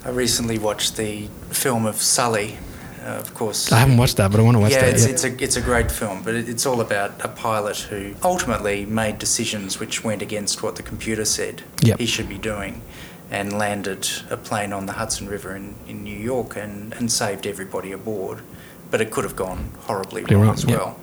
I 0.06 0.10
recently 0.10 0.58
watched 0.58 0.98
the 0.98 1.28
film 1.50 1.86
of 1.86 2.02
Sully, 2.02 2.58
uh, 3.04 3.20
of 3.20 3.34
course. 3.34 3.72
I 3.72 3.80
haven't 3.80 3.98
watched 3.98 4.18
that, 4.18 4.32
but 4.32 4.40
I 4.40 4.44
want 4.44 4.56
to 4.56 4.62
watch 4.62 4.72
yeah, 4.72 4.82
that. 4.82 4.94
it's, 4.94 5.06
yeah. 5.06 5.12
it's 5.12 5.24
a 5.24 5.44
it's 5.44 5.56
a 5.58 5.62
great 5.62 5.92
film, 5.92 6.24
but 6.24 6.34
it, 6.34 6.50
it's 6.50 6.66
all 6.66 6.82
about 6.82 7.24
a 7.24 7.28
pilot 7.28 7.78
who 7.78 8.16
ultimately 8.24 8.86
made 8.86 9.20
decisions 9.20 9.80
which 9.80 10.04
went 10.04 10.22
against 10.22 10.64
what 10.64 10.76
the 10.76 10.84
computer 10.84 11.26
said 11.26 11.64
Yep. 11.84 12.00
he 12.00 12.06
should 12.06 12.30
be 12.30 12.38
doing, 12.38 12.82
and 13.30 13.54
landed 13.58 14.08
a 14.30 14.38
plane 14.38 14.72
on 14.74 14.86
the 14.86 14.94
Hudson 14.94 15.28
River 15.28 15.56
in, 15.56 15.76
in 15.88 16.04
New 16.04 16.18
York 16.18 16.56
and, 16.56 16.94
and 16.94 17.12
saved 17.12 17.46
everybody 17.46 17.92
aboard. 17.92 18.40
But 18.90 19.02
it 19.02 19.12
could 19.12 19.24
have 19.24 19.36
gone 19.36 19.72
horribly 19.82 20.24
wrong, 20.24 20.42
wrong, 20.42 20.54
as 20.54 20.64
yeah. 20.64 20.78
well. 20.78 21.00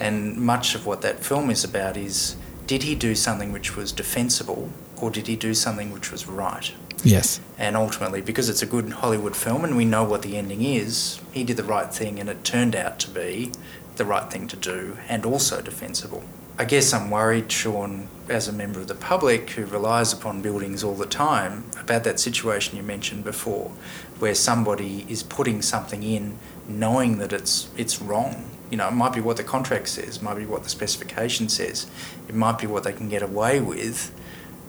And 0.00 0.36
much 0.36 0.74
of 0.74 0.86
what 0.86 1.02
that 1.02 1.24
film 1.24 1.50
is 1.50 1.64
about 1.64 1.96
is 1.96 2.36
did 2.66 2.82
he 2.82 2.94
do 2.94 3.14
something 3.14 3.52
which 3.52 3.76
was 3.76 3.92
defensible 3.92 4.70
or 5.00 5.10
did 5.10 5.26
he 5.26 5.36
do 5.36 5.54
something 5.54 5.92
which 5.92 6.10
was 6.10 6.26
right? 6.26 6.72
yes. 7.04 7.40
And 7.58 7.76
ultimately, 7.76 8.20
because 8.20 8.48
it's 8.48 8.62
a 8.62 8.66
good 8.66 8.90
Hollywood 8.90 9.36
film 9.36 9.64
and 9.64 9.76
we 9.76 9.84
know 9.84 10.04
what 10.04 10.22
the 10.22 10.36
ending 10.36 10.62
is, 10.62 11.20
he 11.32 11.44
did 11.44 11.56
the 11.56 11.64
right 11.64 11.92
thing 11.92 12.18
and 12.18 12.28
it 12.28 12.44
turned 12.44 12.74
out 12.74 12.98
to 13.00 13.10
be 13.10 13.52
the 13.96 14.04
right 14.04 14.30
thing 14.30 14.46
to 14.48 14.56
do 14.56 14.96
and 15.08 15.24
also 15.24 15.60
defensible. 15.60 16.24
I 16.58 16.64
guess 16.64 16.92
I'm 16.92 17.10
worried, 17.10 17.52
Sean, 17.52 18.08
as 18.28 18.48
a 18.48 18.52
member 18.52 18.80
of 18.80 18.88
the 18.88 18.94
public 18.94 19.50
who 19.50 19.64
relies 19.64 20.12
upon 20.12 20.42
buildings 20.42 20.82
all 20.82 20.94
the 20.94 21.06
time, 21.06 21.64
about 21.78 22.02
that 22.04 22.18
situation 22.18 22.76
you 22.76 22.82
mentioned 22.82 23.22
before, 23.22 23.70
where 24.18 24.34
somebody 24.34 25.06
is 25.08 25.22
putting 25.22 25.62
something 25.62 26.02
in 26.02 26.36
knowing 26.68 27.18
that 27.18 27.32
it's, 27.32 27.68
it's 27.76 28.00
wrong 28.00 28.44
You 28.70 28.76
know, 28.76 28.88
it 28.88 28.92
might 28.92 29.14
be 29.14 29.20
what 29.20 29.38
the 29.38 29.44
contract 29.44 29.88
says, 29.88 30.16
it 30.16 30.22
might 30.22 30.36
be 30.36 30.44
what 30.44 30.62
the 30.62 30.68
specification 30.68 31.48
says, 31.48 31.86
it 32.28 32.34
might 32.34 32.58
be 32.58 32.66
what 32.66 32.84
they 32.84 32.92
can 32.92 33.08
get 33.08 33.22
away 33.22 33.60
with, 33.60 34.12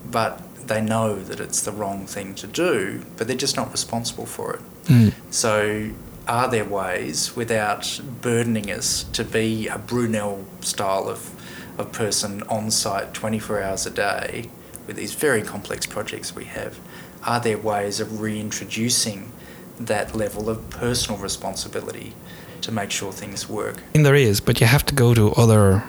but 0.09 0.41
they 0.67 0.81
know 0.81 1.19
that 1.19 1.39
it's 1.39 1.61
the 1.61 1.71
wrong 1.71 2.05
thing 2.05 2.33
to 2.35 2.47
do, 2.47 3.03
but 3.17 3.27
they're 3.27 3.35
just 3.35 3.57
not 3.57 3.71
responsible 3.71 4.25
for 4.25 4.53
it. 4.53 4.61
Mm. 4.85 5.13
So, 5.31 5.91
are 6.27 6.47
there 6.47 6.63
ways 6.63 7.35
without 7.35 7.99
burdening 8.21 8.71
us 8.71 9.03
to 9.13 9.23
be 9.23 9.67
a 9.67 9.79
Brunel 9.79 10.45
style 10.61 11.09
of, 11.09 11.33
of 11.77 11.91
person 11.91 12.43
on 12.43 12.69
site 12.71 13.13
24 13.13 13.63
hours 13.63 13.85
a 13.87 13.89
day 13.89 14.49
with 14.85 14.95
these 14.95 15.13
very 15.15 15.41
complex 15.41 15.85
projects 15.85 16.35
we 16.35 16.45
have? 16.45 16.79
Are 17.25 17.39
there 17.39 17.57
ways 17.57 17.99
of 17.99 18.21
reintroducing 18.21 19.31
that 19.79 20.15
level 20.15 20.49
of 20.49 20.69
personal 20.69 21.19
responsibility 21.21 22.13
to 22.61 22.71
make 22.71 22.91
sure 22.91 23.11
things 23.11 23.47
work? 23.49 23.81
And 23.95 24.05
there 24.05 24.15
is, 24.15 24.39
but 24.41 24.59
you 24.61 24.67
have 24.67 24.85
to 24.87 24.95
go 24.95 25.13
to 25.13 25.31
other 25.33 25.83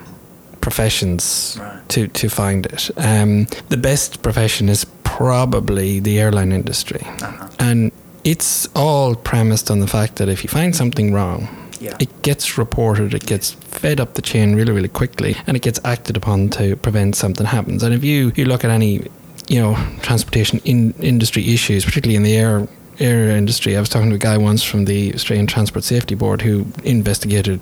professions 0.60 1.56
Right. 1.58 1.88
to, 1.88 2.06
to 2.08 2.28
find 2.28 2.66
it. 2.66 2.90
Um, 2.96 3.46
the 3.68 3.76
best 3.76 4.22
profession 4.22 4.68
is 4.68 4.84
probably 5.04 6.00
the 6.00 6.18
airline 6.20 6.52
industry. 6.52 7.02
Uh-huh. 7.22 7.48
And 7.58 7.92
it's 8.24 8.68
all 8.76 9.14
premised 9.14 9.70
on 9.70 9.80
the 9.80 9.86
fact 9.86 10.16
that 10.16 10.28
if 10.28 10.42
you 10.44 10.48
find 10.48 10.76
something 10.76 11.12
wrong, 11.14 11.48
Yeah. 11.80 11.96
it 11.98 12.22
gets 12.22 12.58
reported, 12.58 13.14
it 13.14 13.24
gets 13.26 13.52
fed 13.52 14.00
up 14.00 14.14
the 14.14 14.22
chain 14.22 14.54
really, 14.54 14.72
really 14.72 14.88
quickly, 14.88 15.36
and 15.46 15.56
it 15.56 15.62
gets 15.62 15.80
acted 15.84 16.16
upon 16.16 16.50
to 16.50 16.76
prevent 16.76 17.16
something 17.16 17.46
happens. 17.46 17.82
And 17.82 17.94
if 17.94 18.04
you, 18.04 18.32
you 18.36 18.44
look 18.44 18.64
at 18.64 18.70
any, 18.70 19.06
you 19.48 19.60
know, 19.60 19.76
transportation 20.02 20.60
in, 20.64 20.92
industry 21.00 21.42
issues, 21.54 21.84
particularly 21.84 22.16
in 22.16 22.22
the 22.22 22.36
air 22.36 22.68
air 23.00 23.30
industry, 23.30 23.76
I 23.76 23.80
was 23.80 23.88
talking 23.88 24.10
to 24.10 24.16
a 24.16 24.18
guy 24.18 24.36
once 24.36 24.62
from 24.62 24.84
the 24.84 25.12
Australian 25.14 25.46
Transport 25.46 25.84
Safety 25.84 26.14
Board 26.14 26.42
who 26.42 26.66
investigated 26.84 27.60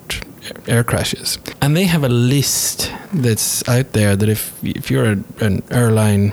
air 0.66 0.84
crashes, 0.84 1.38
and 1.60 1.76
they 1.76 1.84
have 1.84 2.04
a 2.04 2.08
list 2.08 2.92
that's 3.12 3.66
out 3.68 3.92
there 3.92 4.16
that 4.16 4.28
if 4.28 4.52
if 4.62 4.90
you're 4.90 5.12
a, 5.12 5.24
an 5.40 5.62
airline 5.70 6.32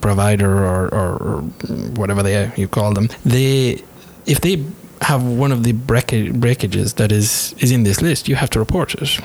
provider 0.00 0.64
or, 0.64 0.88
or, 0.94 1.40
whatever 1.96 2.22
they 2.22 2.52
you 2.56 2.68
call 2.68 2.92
them, 2.92 3.08
they 3.24 3.82
if 4.26 4.40
they 4.40 4.64
have 5.00 5.24
one 5.24 5.50
of 5.50 5.64
the 5.64 5.72
breaka- 5.72 6.32
breakages 6.32 6.94
that 6.94 7.12
is 7.12 7.54
is 7.58 7.70
in 7.70 7.82
this 7.82 8.00
list, 8.00 8.28
you 8.28 8.36
have 8.36 8.50
to 8.50 8.58
report 8.58 8.94
it. 8.94 9.20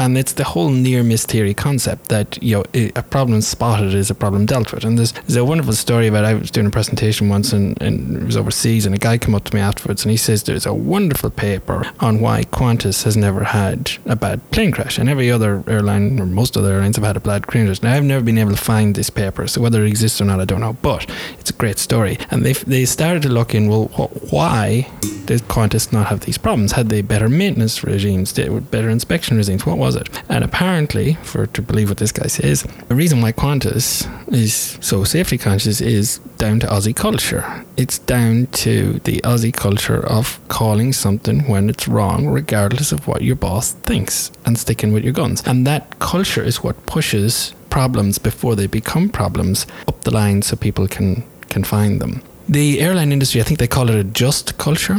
And 0.00 0.16
it's 0.16 0.32
the 0.32 0.44
whole 0.44 0.70
near 0.70 1.02
miss 1.02 1.26
theory 1.26 1.52
concept 1.52 2.08
that 2.08 2.42
you 2.42 2.56
know 2.56 2.64
a 2.96 3.02
problem 3.02 3.42
spotted 3.42 3.92
is 3.92 4.08
a 4.10 4.14
problem 4.14 4.46
dealt 4.46 4.72
with. 4.72 4.82
And 4.82 4.96
there's, 4.96 5.12
there's 5.12 5.36
a 5.36 5.44
wonderful 5.44 5.74
story 5.74 6.06
about 6.06 6.24
I 6.24 6.32
was 6.32 6.50
doing 6.50 6.66
a 6.66 6.70
presentation 6.70 7.28
once 7.28 7.52
and, 7.52 7.80
and 7.82 8.16
it 8.16 8.24
was 8.24 8.34
overseas, 8.34 8.86
and 8.86 8.94
a 8.94 8.98
guy 8.98 9.18
came 9.18 9.34
up 9.34 9.44
to 9.44 9.54
me 9.54 9.60
afterwards 9.60 10.02
and 10.02 10.10
he 10.10 10.16
says 10.16 10.44
there's 10.44 10.64
a 10.64 10.72
wonderful 10.72 11.28
paper 11.28 11.92
on 12.00 12.20
why 12.20 12.44
Qantas 12.44 13.04
has 13.04 13.14
never 13.14 13.44
had 13.44 13.92
a 14.06 14.16
bad 14.16 14.40
plane 14.52 14.72
crash, 14.72 14.96
and 14.98 15.06
every 15.10 15.30
other 15.30 15.62
airline 15.66 16.18
or 16.18 16.24
most 16.24 16.56
other 16.56 16.72
airlines 16.72 16.96
have 16.96 17.04
had 17.04 17.18
a 17.18 17.20
bad 17.20 17.46
plane 17.46 17.66
crash. 17.66 17.82
Now 17.82 17.92
I've 17.94 18.02
never 18.02 18.24
been 18.24 18.38
able 18.38 18.52
to 18.52 18.56
find 18.56 18.94
this 18.94 19.10
paper, 19.10 19.46
so 19.46 19.60
whether 19.60 19.84
it 19.84 19.88
exists 19.88 20.18
or 20.18 20.24
not, 20.24 20.40
I 20.40 20.46
don't 20.46 20.60
know. 20.60 20.78
But 20.80 21.10
it's 21.38 21.50
a 21.50 21.54
great 21.54 21.78
story, 21.78 22.16
and 22.30 22.42
they 22.42 22.54
they 22.54 22.86
started 22.86 23.20
to 23.24 23.28
look 23.28 23.54
in. 23.54 23.68
Well, 23.68 23.88
wh- 23.88 24.32
why 24.32 24.90
did 25.26 25.42
Qantas 25.42 25.92
not 25.92 26.06
have 26.06 26.20
these 26.20 26.38
problems? 26.38 26.72
Had 26.72 26.88
they 26.88 27.02
better 27.02 27.28
maintenance 27.28 27.84
regimes? 27.84 28.32
Did, 28.32 28.70
better 28.70 28.88
inspection 28.88 29.36
regimes? 29.36 29.66
What 29.66 29.78
was 29.78 29.89
it? 29.96 30.08
And 30.28 30.44
apparently, 30.44 31.14
for 31.22 31.46
to 31.46 31.62
believe 31.62 31.88
what 31.88 31.98
this 31.98 32.12
guy 32.12 32.26
says, 32.26 32.62
the 32.88 32.94
reason 32.94 33.20
why 33.20 33.32
Qantas 33.32 34.06
is 34.32 34.78
so 34.80 35.04
safety 35.04 35.38
conscious 35.38 35.80
is 35.80 36.18
down 36.38 36.60
to 36.60 36.66
Aussie 36.66 36.96
culture. 36.96 37.64
It's 37.76 37.98
down 37.98 38.46
to 38.64 39.00
the 39.04 39.20
Aussie 39.22 39.52
culture 39.52 40.04
of 40.06 40.40
calling 40.48 40.92
something 40.92 41.48
when 41.48 41.68
it's 41.70 41.88
wrong, 41.88 42.26
regardless 42.28 42.92
of 42.92 43.06
what 43.06 43.22
your 43.22 43.36
boss 43.36 43.72
thinks, 43.72 44.30
and 44.44 44.58
sticking 44.58 44.92
with 44.92 45.04
your 45.04 45.12
guns. 45.12 45.42
And 45.46 45.66
that 45.66 45.98
culture 45.98 46.42
is 46.42 46.62
what 46.62 46.86
pushes 46.86 47.54
problems 47.70 48.18
before 48.18 48.56
they 48.56 48.66
become 48.66 49.08
problems 49.08 49.66
up 49.86 50.02
the 50.02 50.10
line 50.10 50.42
so 50.42 50.56
people 50.56 50.88
can 50.88 51.22
can 51.48 51.64
find 51.64 52.00
them. 52.00 52.22
The 52.48 52.80
airline 52.80 53.12
industry, 53.12 53.40
I 53.40 53.44
think 53.44 53.60
they 53.60 53.68
call 53.68 53.90
it 53.90 53.96
a 53.96 54.04
just 54.04 54.58
culture, 54.58 54.98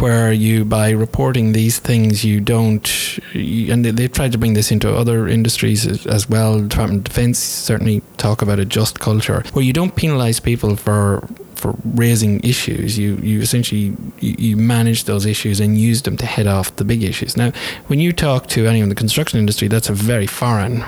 where 0.00 0.32
you, 0.32 0.64
by 0.64 0.90
reporting 0.90 1.52
these 1.52 1.78
things, 1.78 2.24
you 2.24 2.40
don't, 2.40 3.18
you, 3.32 3.72
and 3.72 3.84
they, 3.84 3.90
they've 3.90 4.12
tried 4.12 4.32
to 4.32 4.38
bring 4.38 4.54
this 4.54 4.70
into 4.70 4.94
other 4.94 5.28
industries 5.28 5.86
as, 5.86 6.06
as 6.06 6.28
well. 6.28 6.60
Department 6.60 6.98
of 6.98 7.04
Defense 7.04 7.38
certainly 7.38 8.02
talk 8.16 8.42
about 8.42 8.58
a 8.58 8.64
just 8.64 9.00
culture, 9.00 9.42
where 9.52 9.64
you 9.64 9.72
don't 9.72 9.96
penalize 9.96 10.40
people 10.40 10.76
for 10.76 11.26
for 11.54 11.76
raising 11.84 12.40
issues. 12.40 12.98
You 12.98 13.16
you 13.16 13.40
essentially 13.40 13.96
you, 14.20 14.34
you 14.38 14.56
manage 14.56 15.04
those 15.04 15.24
issues 15.26 15.60
and 15.60 15.78
use 15.78 16.02
them 16.02 16.16
to 16.16 16.26
head 16.26 16.46
off 16.46 16.74
the 16.76 16.84
big 16.84 17.02
issues. 17.02 17.36
Now, 17.36 17.52
when 17.86 18.00
you 18.00 18.12
talk 18.12 18.48
to 18.48 18.66
anyone 18.66 18.84
in 18.84 18.88
the 18.88 18.94
construction 18.94 19.38
industry, 19.38 19.68
that's 19.68 19.88
a 19.88 19.94
very 19.94 20.26
foreign 20.26 20.84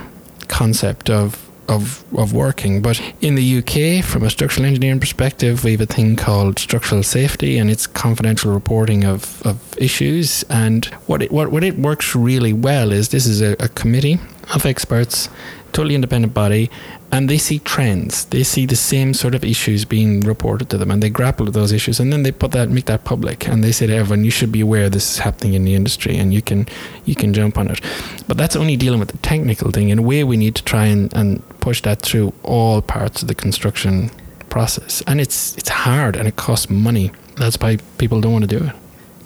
concept 0.49 1.09
of 1.09 1.44
of 1.69 2.05
of 2.17 2.33
working. 2.33 2.83
But 2.83 3.01
in 3.21 3.35
the 3.35 3.59
UK, 3.59 4.05
from 4.05 4.23
a 4.23 4.31
structural 4.31 4.67
engineering 4.67 5.01
perspective, 5.01 5.65
we 5.65 5.73
have 5.73 5.81
a 5.81 5.87
thing 5.87 6.17
called 6.17 6.59
structural 6.59 7.03
safety, 7.03 7.59
and 7.59 7.71
it's 7.71 7.87
confidential 7.87 8.53
reporting 8.53 9.05
of, 9.05 9.45
of 9.47 9.59
issues. 9.79 10.45
And 10.45 10.85
what 11.07 11.23
it 11.23 11.33
what, 11.33 11.51
what 11.51 11.65
it 11.65 11.79
works 11.79 12.15
really 12.15 12.53
well 12.53 12.93
is 12.93 13.09
this 13.09 13.27
is 13.27 13.41
a, 13.41 13.53
a 13.61 13.69
committee 13.69 14.19
of 14.55 14.67
experts, 14.67 15.29
totally 15.75 15.95
independent 15.95 16.33
body, 16.33 16.71
and 17.13 17.29
they 17.29 17.37
see 17.37 17.59
trends. 17.59 18.25
They 18.27 18.45
see 18.45 18.65
the 18.65 18.77
same 18.77 19.13
sort 19.13 19.35
of 19.35 19.45
issues 19.45 19.85
being 19.85 20.21
reported 20.21 20.71
to 20.71 20.79
them, 20.79 20.91
and 20.91 21.03
they 21.03 21.11
grapple 21.11 21.45
with 21.45 21.55
those 21.55 21.73
issues, 21.73 22.01
and 22.01 22.11
then 22.13 22.23
they 22.23 22.33
put 22.33 22.53
that 22.53 22.71
make 22.71 22.87
that 22.87 23.05
public, 23.05 23.47
and 23.47 23.63
they 23.63 23.73
say 23.73 23.87
to 23.87 23.95
everyone, 23.95 24.25
"You 24.25 24.31
should 24.31 24.53
be 24.53 24.63
aware 24.63 24.89
this 24.89 25.11
is 25.13 25.19
happening 25.19 25.53
in 25.55 25.65
the 25.65 25.75
industry, 25.75 26.17
and 26.17 26.33
you 26.33 26.41
can 26.41 26.67
you 27.05 27.15
can 27.15 27.35
jump 27.35 27.59
on 27.59 27.69
it." 27.69 27.81
But 28.27 28.39
that's 28.39 28.57
only 28.57 28.77
dealing 28.77 29.01
with 29.01 29.11
the 29.11 29.19
technical 29.19 29.71
thing. 29.71 29.91
In 29.91 29.99
a 29.99 30.03
way, 30.03 30.25
we 30.25 30.37
need 30.37 30.55
to 30.55 30.65
try 30.65 30.87
and, 30.87 31.13
and 31.13 31.43
push 31.61 31.83
that 31.83 32.01
through 32.01 32.33
all 32.43 32.81
parts 32.81 33.21
of 33.23 33.29
the 33.29 33.35
construction 33.35 34.11
process, 34.49 35.03
and 35.07 35.21
it's 35.21 35.57
it's 35.59 35.69
hard 35.69 36.17
and 36.17 36.27
it 36.29 36.37
costs 36.37 36.71
money. 36.71 37.11
That's 37.37 37.59
why 37.61 37.79
people 37.99 38.21
don't 38.21 38.33
want 38.33 38.49
to 38.49 38.59
do 38.59 38.65
it. 38.67 38.73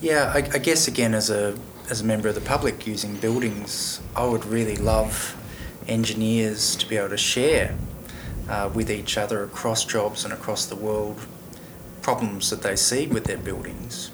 Yeah, 0.00 0.32
I, 0.34 0.38
I 0.38 0.58
guess 0.58 0.88
again, 0.88 1.14
as 1.14 1.30
a 1.30 1.54
as 1.90 2.00
a 2.00 2.04
member 2.04 2.28
of 2.28 2.34
the 2.34 2.46
public 2.54 2.86
using 2.86 3.16
buildings, 3.16 4.00
I 4.16 4.24
would 4.24 4.44
really 4.44 4.76
love 4.76 5.36
engineers 5.88 6.76
to 6.76 6.86
be 6.88 6.96
able 6.96 7.08
to 7.10 7.16
share 7.16 7.74
uh, 8.48 8.70
with 8.74 8.90
each 8.90 9.16
other 9.18 9.42
across 9.42 9.84
jobs 9.84 10.24
and 10.24 10.32
across 10.32 10.66
the 10.66 10.76
world 10.76 11.18
problems 12.02 12.50
that 12.50 12.62
they 12.62 12.76
see 12.76 13.06
with 13.06 13.24
their 13.24 13.38
buildings. 13.38 14.10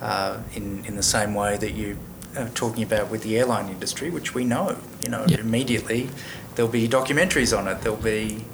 Uh, 0.00 0.38
in 0.54 0.84
in 0.84 0.96
the 0.96 1.02
same 1.02 1.32
way 1.34 1.56
that 1.56 1.72
you 1.74 1.96
are 2.36 2.48
talking 2.54 2.82
about 2.82 3.08
with 3.10 3.22
the 3.22 3.38
airline 3.38 3.68
industry, 3.68 4.10
which 4.10 4.34
we 4.34 4.44
know, 4.44 4.76
you 5.04 5.08
know, 5.10 5.24
Yeah. 5.28 5.38
immediately 5.40 6.08
there'll 6.54 6.70
be 6.72 6.88
documentaries 6.88 7.56
on 7.56 7.68
it. 7.68 7.76
There'll 7.82 7.96
be 8.16 8.44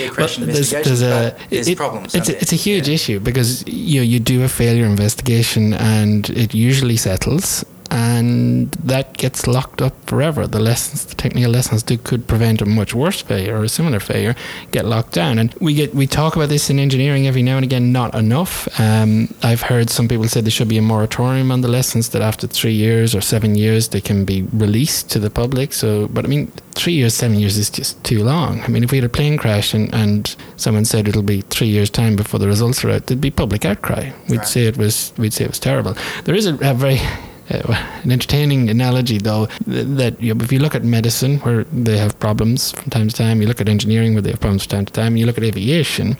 air 0.00 0.10
crash 0.10 0.36
Well, 0.38 0.46
there's, 0.46 0.58
investigations. 0.72 1.00
there's 1.00 1.02
a, 1.02 1.36
but 1.36 1.50
there's 1.50 1.68
it- 1.68 1.76
problems. 1.76 2.14
It's 2.14 2.28
a, 2.28 2.36
it's 2.42 2.52
a 2.52 2.56
huge 2.56 2.88
Yeah. 2.88 2.94
issue 2.94 3.20
because 3.20 3.62
you 3.68 4.00
know, 4.00 4.02
you 4.12 4.18
do 4.18 4.42
a 4.42 4.48
failure 4.48 4.84
investigation 4.84 5.74
and 5.74 6.28
it 6.30 6.54
usually 6.54 6.96
settles 6.96 7.64
and 7.96 8.70
that 8.92 9.16
gets 9.16 9.46
locked 9.46 9.80
up 9.80 9.94
forever. 10.06 10.46
The 10.46 10.60
lessons, 10.60 11.06
the 11.06 11.14
technical 11.14 11.50
lessons 11.50 11.82
that 11.84 12.04
could 12.04 12.26
prevent 12.26 12.60
a 12.60 12.66
much 12.66 12.94
worse 12.94 13.22
failure 13.22 13.56
or 13.58 13.64
a 13.64 13.68
similar 13.68 14.00
failure 14.00 14.34
get 14.70 14.84
locked 14.84 15.12
down. 15.12 15.38
And 15.38 15.52
we 15.60 15.72
get 15.74 15.94
we 15.94 16.06
talk 16.06 16.36
about 16.36 16.50
this 16.50 16.68
in 16.70 16.78
engineering 16.78 17.26
every 17.26 17.42
now 17.42 17.56
and 17.56 17.64
again, 17.64 17.92
not 17.92 18.14
enough. 18.14 18.54
Um, 18.78 19.34
I've 19.42 19.62
heard 19.62 19.88
some 19.90 20.08
people 20.08 20.28
say 20.28 20.40
there 20.42 20.50
should 20.50 20.68
be 20.68 20.78
a 20.78 20.82
moratorium 20.82 21.50
on 21.50 21.62
the 21.62 21.68
lessons 21.68 22.10
that 22.10 22.20
after 22.22 22.46
three 22.46 22.74
years 22.74 23.14
or 23.14 23.20
seven 23.22 23.54
years 23.54 23.88
they 23.88 24.00
can 24.02 24.24
be 24.24 24.42
released 24.52 25.10
to 25.12 25.18
the 25.18 25.30
public. 25.30 25.72
So, 25.72 26.08
but 26.08 26.24
I 26.24 26.28
mean, 26.28 26.52
three 26.74 26.92
years, 26.92 27.14
seven 27.14 27.38
years 27.38 27.56
is 27.56 27.70
just 27.70 28.02
too 28.04 28.22
long. 28.22 28.60
I 28.62 28.68
mean, 28.68 28.84
if 28.84 28.90
we 28.92 28.98
had 28.98 29.04
a 29.04 29.08
plane 29.18 29.38
crash 29.38 29.72
and, 29.74 29.92
and 29.94 30.36
someone 30.56 30.84
said 30.84 31.08
it'll 31.08 31.22
be 31.22 31.40
three 31.42 31.68
years' 31.68 31.90
time 31.90 32.14
before 32.16 32.38
the 32.40 32.46
results 32.46 32.84
are 32.84 32.90
out, 32.90 33.06
there'd 33.06 33.20
be 33.20 33.30
public 33.30 33.64
outcry. 33.64 34.10
We'd 34.28 34.38
Right. 34.38 34.48
say 34.48 34.66
it 34.66 34.76
was 34.76 35.12
we'd 35.16 35.32
say 35.32 35.44
it 35.44 35.50
was 35.50 35.58
terrible. 35.60 35.94
There 36.24 36.34
is 36.34 36.46
a, 36.46 36.54
a 36.60 36.74
very 36.74 37.00
uh, 37.50 38.00
an 38.02 38.12
entertaining 38.12 38.68
analogy 38.70 39.18
though 39.18 39.46
that 39.66 40.20
you 40.20 40.34
know, 40.34 40.44
if 40.44 40.52
you 40.52 40.58
look 40.58 40.74
at 40.74 40.84
medicine 40.84 41.38
where 41.38 41.64
they 41.64 41.96
have 41.96 42.18
problems 42.18 42.72
from 42.72 42.90
time 42.90 43.08
to 43.08 43.14
time 43.14 43.40
you 43.40 43.46
look 43.46 43.60
at 43.60 43.68
engineering 43.68 44.14
where 44.14 44.22
they 44.22 44.30
have 44.30 44.40
problems 44.40 44.64
from 44.64 44.70
time 44.78 44.84
to 44.86 44.92
time 44.92 45.16
you 45.16 45.26
look 45.26 45.38
at 45.38 45.44
aviation 45.44 46.16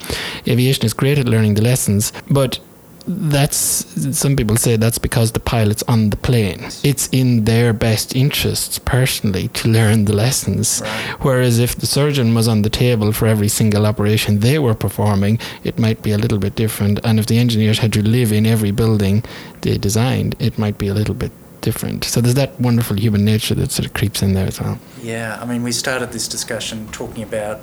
aviation 0.47 0.85
is 0.85 0.93
great 0.93 1.17
at 1.17 1.27
learning 1.27 1.53
the 1.55 1.61
lessons 1.61 2.13
but 2.29 2.59
that's 3.07 3.85
some 4.17 4.35
people 4.35 4.57
say 4.57 4.75
that's 4.75 4.97
because 4.97 5.31
the 5.31 5.39
pilot's 5.39 5.83
on 5.83 6.09
the 6.09 6.17
plane. 6.17 6.69
It's 6.83 7.07
in 7.11 7.45
their 7.45 7.73
best 7.73 8.15
interests 8.15 8.79
personally 8.79 9.47
to 9.49 9.69
learn 9.69 10.05
the 10.05 10.13
lessons. 10.13 10.81
Right. 10.83 11.15
whereas 11.21 11.59
if 11.59 11.75
the 11.75 11.87
surgeon 11.87 12.35
was 12.35 12.47
on 12.47 12.61
the 12.61 12.69
table 12.69 13.11
for 13.11 13.27
every 13.27 13.47
single 13.47 13.85
operation 13.85 14.39
they 14.39 14.59
were 14.59 14.75
performing 14.75 15.39
it 15.63 15.79
might 15.79 16.01
be 16.03 16.11
a 16.11 16.17
little 16.17 16.37
bit 16.37 16.55
different. 16.55 16.99
And 17.03 17.19
if 17.19 17.25
the 17.25 17.37
engineers 17.37 17.79
had 17.79 17.93
to 17.93 18.01
live 18.01 18.31
in 18.31 18.45
every 18.45 18.71
building 18.71 19.23
they 19.61 19.77
designed 19.77 20.35
it 20.39 20.57
might 20.57 20.77
be 20.77 20.87
a 20.87 20.93
little 20.93 21.15
bit 21.15 21.31
different. 21.61 22.03
So 22.03 22.21
there's 22.21 22.35
that 22.35 22.59
wonderful 22.59 22.97
human 22.97 23.25
nature 23.25 23.55
that 23.55 23.71
sort 23.71 23.85
of 23.85 23.93
creeps 23.93 24.21
in 24.21 24.33
there 24.33 24.47
as 24.47 24.59
well. 24.61 24.79
Yeah, 25.01 25.37
I 25.41 25.45
mean, 25.45 25.63
we 25.63 25.71
started 25.71 26.11
this 26.11 26.27
discussion 26.27 26.87
talking 26.91 27.23
about 27.23 27.61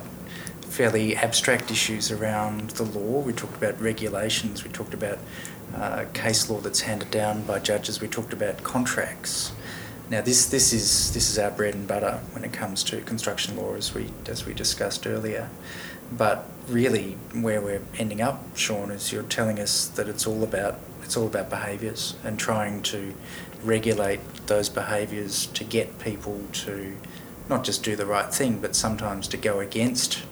fairly 0.75 1.15
abstract 1.15 1.71
issues 1.71 2.11
around 2.11 2.71
the 2.71 2.83
law. 2.83 3.21
We 3.21 3.33
talked 3.33 3.57
about 3.57 3.81
regulations, 3.81 4.65
we 4.65 4.71
talked 4.71 4.93
about 4.93 5.19
uh, 5.73 6.07
case 6.13 6.51
law 6.51 6.59
that's 6.59 6.81
handed 6.81 7.13
down 7.13 7.43
by 7.45 7.61
judges, 7.61 8.01
we 8.01 8.09
talked 8.09 8.33
about 8.33 8.65
contracts. 8.65 9.53
Now, 10.11 10.21
this, 10.21 10.47
this, 10.47 10.73
is, 10.73 11.15
this 11.15 11.31
is 11.31 11.39
our 11.39 11.53
bread 11.53 11.75
and 11.75 11.87
butter 11.87 12.21
when 12.33 12.43
it 12.43 12.53
comes 12.53 12.83
to 12.85 13.01
construction 13.03 13.57
law, 13.57 13.77
as 13.77 13.95
we, 13.95 14.09
as 14.27 14.47
we 14.47 14.53
discussed 14.53 15.07
earlier. 15.07 15.49
But 16.11 16.45
really, 16.69 17.13
where 17.33 17.61
we're 17.61 17.83
ending 17.97 18.21
up, 18.21 18.43
Sean, 18.57 18.91
is 18.91 19.13
you're 19.13 19.23
telling 19.23 19.61
us 19.61 19.87
that 19.87 20.09
it's 20.09 20.27
all 20.27 20.43
about 20.43 20.81
it's 21.05 21.19
all 21.19 21.27
about 21.27 21.51
behaviours 21.51 22.17
and 22.25 22.39
trying 22.39 22.81
to 22.83 23.13
regulate 23.63 24.21
those 24.47 24.71
behaviours 24.71 25.47
to 25.49 25.63
get 25.63 25.99
people 25.99 26.41
to 26.53 26.97
not 27.49 27.63
just 27.63 27.85
do 27.85 27.95
the 27.95 28.07
right 28.07 28.33
thing, 28.33 28.59
but 28.59 28.75
sometimes 28.75 29.29
to 29.29 29.37
go 29.37 29.61
against 29.61 30.23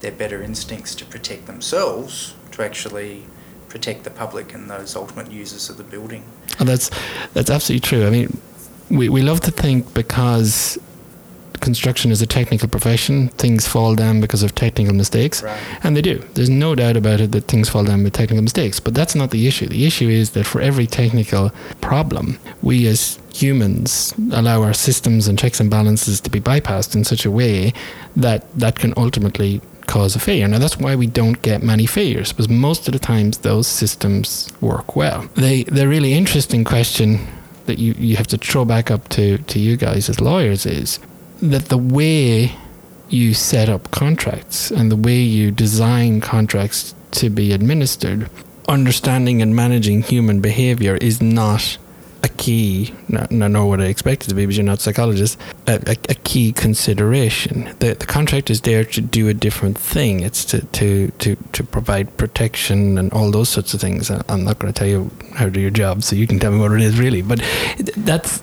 their 0.00 0.12
better 0.12 0.42
instincts 0.42 0.94
to 0.96 1.04
protect 1.04 1.46
themselves, 1.46 2.34
to 2.52 2.62
actually 2.62 3.24
protect 3.68 4.04
the 4.04 4.10
public 4.10 4.52
and 4.52 4.68
those 4.68 4.96
ultimate 4.96 5.30
users 5.30 5.70
of 5.70 5.76
the 5.76 5.84
building. 5.84 6.24
Oh, 6.58 6.64
that's 6.64 6.90
that's 7.32 7.50
absolutely 7.50 7.86
true. 7.86 8.06
I 8.06 8.10
mean, 8.10 8.40
we, 8.90 9.08
we 9.08 9.22
love 9.22 9.40
to 9.42 9.50
think 9.50 9.94
because 9.94 10.78
construction 11.60 12.10
is 12.10 12.22
a 12.22 12.26
technical 12.26 12.68
profession, 12.68 13.28
things 13.28 13.68
fall 13.68 13.94
down 13.94 14.20
because 14.20 14.42
of 14.42 14.54
technical 14.54 14.94
mistakes. 14.94 15.42
Right. 15.42 15.60
And 15.82 15.96
they 15.96 16.02
do. 16.02 16.18
There's 16.34 16.50
no 16.50 16.74
doubt 16.74 16.96
about 16.96 17.20
it 17.20 17.32
that 17.32 17.44
things 17.44 17.68
fall 17.68 17.84
down 17.84 18.02
with 18.02 18.12
technical 18.12 18.42
mistakes. 18.42 18.80
But 18.80 18.94
that's 18.94 19.14
not 19.14 19.30
the 19.30 19.46
issue. 19.46 19.68
The 19.68 19.86
issue 19.86 20.08
is 20.08 20.30
that 20.30 20.44
for 20.44 20.60
every 20.60 20.86
technical 20.86 21.50
problem, 21.80 22.38
we 22.62 22.86
as 22.86 23.18
humans 23.32 24.12
allow 24.32 24.62
our 24.62 24.72
systems 24.72 25.28
and 25.28 25.38
checks 25.38 25.60
and 25.60 25.70
balances 25.70 26.20
to 26.22 26.30
be 26.30 26.40
bypassed 26.40 26.94
in 26.94 27.04
such 27.04 27.24
a 27.24 27.30
way 27.30 27.72
that 28.16 28.50
that 28.58 28.78
can 28.78 28.92
ultimately 28.96 29.60
cause 29.90 30.14
a 30.14 30.20
failure. 30.20 30.46
Now 30.46 30.58
that's 30.58 30.78
why 30.78 30.94
we 30.94 31.08
don't 31.08 31.42
get 31.42 31.62
many 31.62 31.84
failures 31.84 32.32
because 32.32 32.48
most 32.48 32.86
of 32.86 32.92
the 32.92 33.00
times 33.00 33.38
those 33.38 33.66
systems 33.66 34.48
work 34.60 34.94
well. 34.94 35.28
The 35.34 35.64
the 35.64 35.88
really 35.88 36.12
interesting 36.14 36.64
question 36.64 37.26
that 37.66 37.78
you, 37.78 37.94
you 37.98 38.16
have 38.16 38.26
to 38.28 38.38
throw 38.38 38.64
back 38.64 38.90
up 38.90 39.08
to, 39.10 39.38
to 39.38 39.58
you 39.58 39.76
guys 39.76 40.08
as 40.08 40.20
lawyers 40.20 40.66
is 40.66 40.98
that 41.42 41.66
the 41.66 41.78
way 41.78 42.52
you 43.08 43.34
set 43.34 43.68
up 43.68 43.90
contracts 43.90 44.70
and 44.70 44.90
the 44.90 44.96
way 44.96 45.18
you 45.20 45.50
design 45.50 46.20
contracts 46.20 46.94
to 47.12 47.28
be 47.28 47.52
administered, 47.52 48.30
understanding 48.68 49.42
and 49.42 49.54
managing 49.54 50.02
human 50.02 50.40
behavior 50.40 50.96
is 50.96 51.20
not 51.20 51.78
a 52.22 52.28
key, 52.28 52.94
not, 53.08 53.30
not 53.30 53.50
know 53.50 53.66
what 53.66 53.80
I 53.80 53.84
expect 53.84 54.24
it 54.24 54.28
to 54.28 54.34
be, 54.34 54.42
because 54.42 54.56
you're 54.56 54.66
not 54.66 54.78
a 54.78 54.82
psychologist, 54.82 55.38
a, 55.66 55.74
a, 55.86 55.96
a, 56.08 56.14
key 56.14 56.52
consideration. 56.52 57.74
The, 57.78 57.94
the 57.94 58.06
contract 58.06 58.50
is 58.50 58.60
there 58.62 58.84
to 58.84 59.00
do 59.00 59.28
a 59.28 59.34
different 59.34 59.78
thing. 59.78 60.20
It's 60.20 60.44
to, 60.46 60.64
to, 60.66 61.10
to, 61.10 61.36
to 61.36 61.64
provide 61.64 62.16
protection 62.16 62.98
and 62.98 63.12
all 63.12 63.30
those 63.30 63.48
sorts 63.48 63.74
of 63.74 63.80
things. 63.80 64.10
I'm 64.10 64.44
not 64.44 64.58
going 64.58 64.72
to 64.72 64.78
tell 64.78 64.88
you 64.88 65.10
how 65.34 65.46
to 65.46 65.50
do 65.50 65.60
your 65.60 65.70
job, 65.70 66.02
so 66.02 66.16
you 66.16 66.26
can 66.26 66.38
tell 66.38 66.52
me 66.52 66.58
what 66.58 66.72
it 66.72 66.80
is 66.80 66.98
really. 66.98 67.22
But 67.22 67.42
that's, 67.96 68.42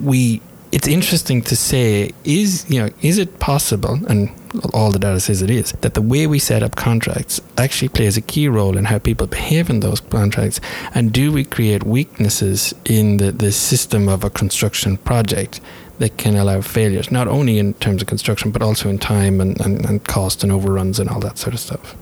we 0.00 0.40
it's 0.72 0.88
interesting 0.88 1.42
to 1.42 1.54
say 1.54 2.10
is 2.24 2.68
you 2.68 2.80
know 2.80 2.88
is 3.02 3.18
it 3.18 3.38
possible 3.38 4.00
and 4.08 4.30
all 4.74 4.90
the 4.90 4.98
data 4.98 5.18
says 5.20 5.42
it 5.42 5.50
is 5.50 5.72
that 5.80 5.94
the 5.94 6.02
way 6.02 6.26
we 6.26 6.38
set 6.38 6.62
up 6.62 6.76
contracts 6.76 7.40
actually 7.56 7.88
plays 7.88 8.16
a 8.16 8.20
key 8.20 8.48
role 8.48 8.76
in 8.76 8.84
how 8.84 8.98
people 8.98 9.26
behave 9.26 9.70
in 9.70 9.80
those 9.80 10.00
contracts 10.00 10.60
and 10.94 11.12
do 11.12 11.32
we 11.32 11.44
create 11.44 11.84
weaknesses 11.84 12.74
in 12.84 13.16
the, 13.16 13.32
the 13.32 13.52
system 13.52 14.08
of 14.08 14.24
a 14.24 14.30
construction 14.30 14.96
project 14.98 15.60
that 15.98 16.16
can 16.16 16.36
allow 16.36 16.60
failures 16.60 17.10
not 17.10 17.28
only 17.28 17.58
in 17.58 17.72
terms 17.74 18.02
of 18.02 18.08
construction 18.08 18.50
but 18.50 18.62
also 18.62 18.88
in 18.88 18.98
time 18.98 19.40
and, 19.40 19.60
and, 19.60 19.84
and 19.86 20.04
cost 20.04 20.42
and 20.42 20.52
overruns 20.52 20.98
and 20.98 21.08
all 21.08 21.20
that 21.20 21.38
sort 21.38 21.54
of 21.54 21.60
stuff? 21.60 21.96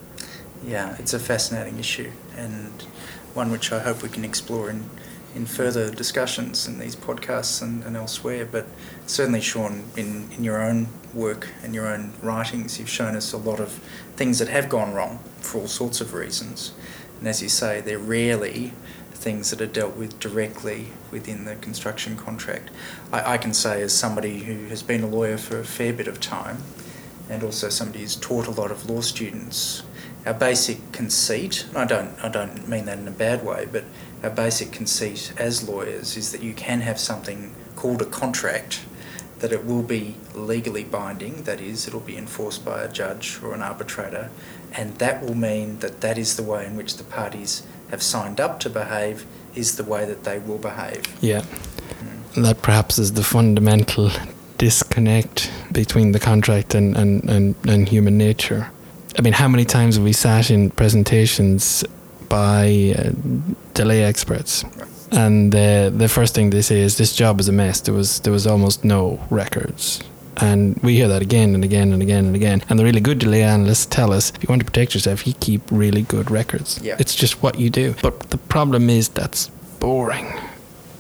Yeah 0.64 0.97
it's 0.99 1.14
a 1.14 1.21
fascinating 1.21 1.78
issue 1.78 2.11
and 2.37 2.83
one 3.35 3.50
which 3.50 3.73
I 3.73 3.78
hope 3.78 4.02
we 4.02 4.09
can 4.09 4.25
explore 4.25 4.71
in 4.71 4.90
in 5.35 5.47
further 5.47 5.91
discussions 5.91 6.67
in 6.67 6.79
these 6.79 6.97
podcasts 6.97 7.63
and, 7.63 7.85
and 7.85 7.97
elsewhere. 7.97 8.45
But 8.45 8.67
certainly, 9.07 9.41
Sean, 9.41 9.85
in, 9.97 10.29
in 10.33 10.45
your 10.45 10.63
own 10.63 10.89
work 11.15 11.49
and 11.63 11.75
your 11.75 11.87
own 11.87 12.13
writings, 12.23 12.79
you've 12.79 12.89
shown 12.89 13.17
us 13.17 13.33
a 13.33 13.37
lot 13.37 13.61
of 13.61 13.73
things 14.17 14.39
that 14.39 14.49
have 14.49 14.69
gone 14.69 14.93
wrong 14.93 15.21
for 15.41 15.61
all 15.61 15.69
sorts 15.69 16.01
of 16.01 16.15
reasons. 16.15 16.73
And 17.19 17.29
as 17.29 17.43
you 17.43 17.49
say, 17.49 17.81
they're 17.81 17.99
rarely 17.99 18.73
things 19.13 19.51
that 19.51 19.61
are 19.61 19.67
dealt 19.67 19.97
with 19.97 20.19
directly 20.19 20.87
within 21.11 21.45
the 21.45 21.55
construction 21.57 22.17
contract. 22.17 22.71
I, 23.13 23.35
I 23.35 23.39
can 23.39 23.53
say, 23.53 23.83
as 23.83 23.93
somebody 23.93 24.39
who 24.39 24.67
has 24.69 24.83
been 24.83 25.03
a 25.03 25.07
lawyer 25.07 25.37
for 25.37 25.61
a 25.61 25.64
fair 25.64 25.93
bit 25.93 26.09
of 26.09 26.21
time, 26.21 26.62
and 27.29 27.45
also 27.45 27.69
somebody 27.69 28.01
who's 28.01 28.16
taught 28.16 28.47
a 28.47 28.51
lot 28.51 28.71
of 28.71 28.88
law 28.88 29.03
students, 29.03 29.83
our 30.26 30.35
basic 30.35 30.92
conceit, 30.92 31.66
I 31.74 31.85
don't, 31.85 32.12
I 32.22 32.28
don't 32.28 32.68
mean 32.68 32.85
that 32.87 32.98
in 32.98 33.09
a 33.09 33.12
bad 33.12 33.44
way, 33.44 33.66
but 33.70 33.85
our 34.22 34.30
basic 34.30 34.70
conceit 34.72 35.33
as 35.38 35.68
lawyers 35.68 36.16
is 36.16 36.33
that 36.33 36.42
you 36.42 36.52
can 36.52 36.80
have 36.80 36.98
something 36.98 37.54
called 37.76 38.02
a 38.02 38.06
contract, 38.06 38.85
that 39.38 39.52
it 39.52 39.64
will 39.64 39.83
be 39.83 40.16
legally 40.35 40.85
binding, 40.85 41.44
that 41.44 41.61
is, 41.61 41.88
it'll 41.88 42.00
be 42.00 42.16
enforced 42.16 42.64
by 42.64 42.83
a 42.83 42.92
judge 42.92 43.40
or 43.42 43.54
an 43.54 43.62
arbitrator, 43.62 44.30
and 44.72 44.94
that 44.96 45.22
will 45.22 45.35
mean 45.35 45.78
that 45.78 46.02
that 46.02 46.18
is 46.18 46.37
the 46.37 46.42
way 46.42 46.66
in 46.66 46.76
which 46.76 46.96
the 46.96 47.04
parties 47.04 47.66
have 47.90 48.02
signed 48.02 48.40
up 48.40 48.61
to 48.61 48.70
behave, 48.70 49.26
is 49.54 49.76
the 49.76 49.85
way 49.85 50.04
that 50.04 50.24
they 50.24 50.38
will 50.38 50.59
behave. 50.59 51.02
Yeah. 51.20 51.40
Mm. 51.40 52.44
That 52.44 52.62
perhaps 52.62 52.98
is 52.98 53.14
the 53.14 53.24
fundamental 53.24 54.11
disconnect 54.59 55.50
between 55.72 56.12
the 56.12 56.20
contract 56.20 56.74
and, 56.74 56.96
and, 56.96 57.24
and, 57.28 57.54
and 57.66 57.88
human 57.88 58.18
nature. 58.18 58.70
I 59.18 59.23
mean, 59.23 59.33
how 59.33 59.49
many 59.49 59.64
times 59.64 59.96
have 59.96 60.05
we 60.05 60.12
sat 60.12 60.51
in 60.51 60.70
presentations 60.70 61.85
by 62.31 62.94
uh, 62.96 63.11
delay 63.75 64.03
experts. 64.05 64.64
And 65.12 65.55
uh, 65.55 65.90
the 65.90 66.09
first 66.09 66.35
thing 66.35 66.51
they 66.51 66.62
say 66.62 66.81
is 66.81 66.96
this 66.96 67.14
job 67.14 67.40
is 67.40 67.49
a 67.49 67.53
mess. 67.53 67.81
There 67.81 67.92
was 67.92 68.20
there 68.20 68.33
was 68.33 68.46
almost 68.46 68.85
no 68.85 69.20
records. 69.29 70.03
And 70.37 70.79
we 70.83 70.94
hear 70.94 71.09
that 71.09 71.20
again 71.20 71.55
and 71.55 71.64
again 71.64 71.92
and 71.92 72.01
again 72.01 72.25
and 72.25 72.35
again. 72.35 72.62
And 72.70 72.79
the 72.79 72.85
really 72.85 73.01
good 73.01 73.18
delay 73.18 73.42
analysts 73.42 73.85
tell 73.85 74.11
us 74.12 74.33
if 74.35 74.42
you 74.42 74.46
want 74.49 74.61
to 74.61 74.64
protect 74.64 74.94
yourself, 74.94 75.27
you 75.27 75.35
keep 75.35 75.61
really 75.70 76.03
good 76.03 76.31
records. 76.31 76.81
Yeah. 76.83 76.96
It's 76.99 77.14
just 77.14 77.42
what 77.42 77.59
you 77.59 77.68
do. 77.68 77.94
But 78.01 78.31
the 78.31 78.38
problem 78.38 78.88
is 78.88 79.11
that's 79.11 79.51
boring. 79.81 80.33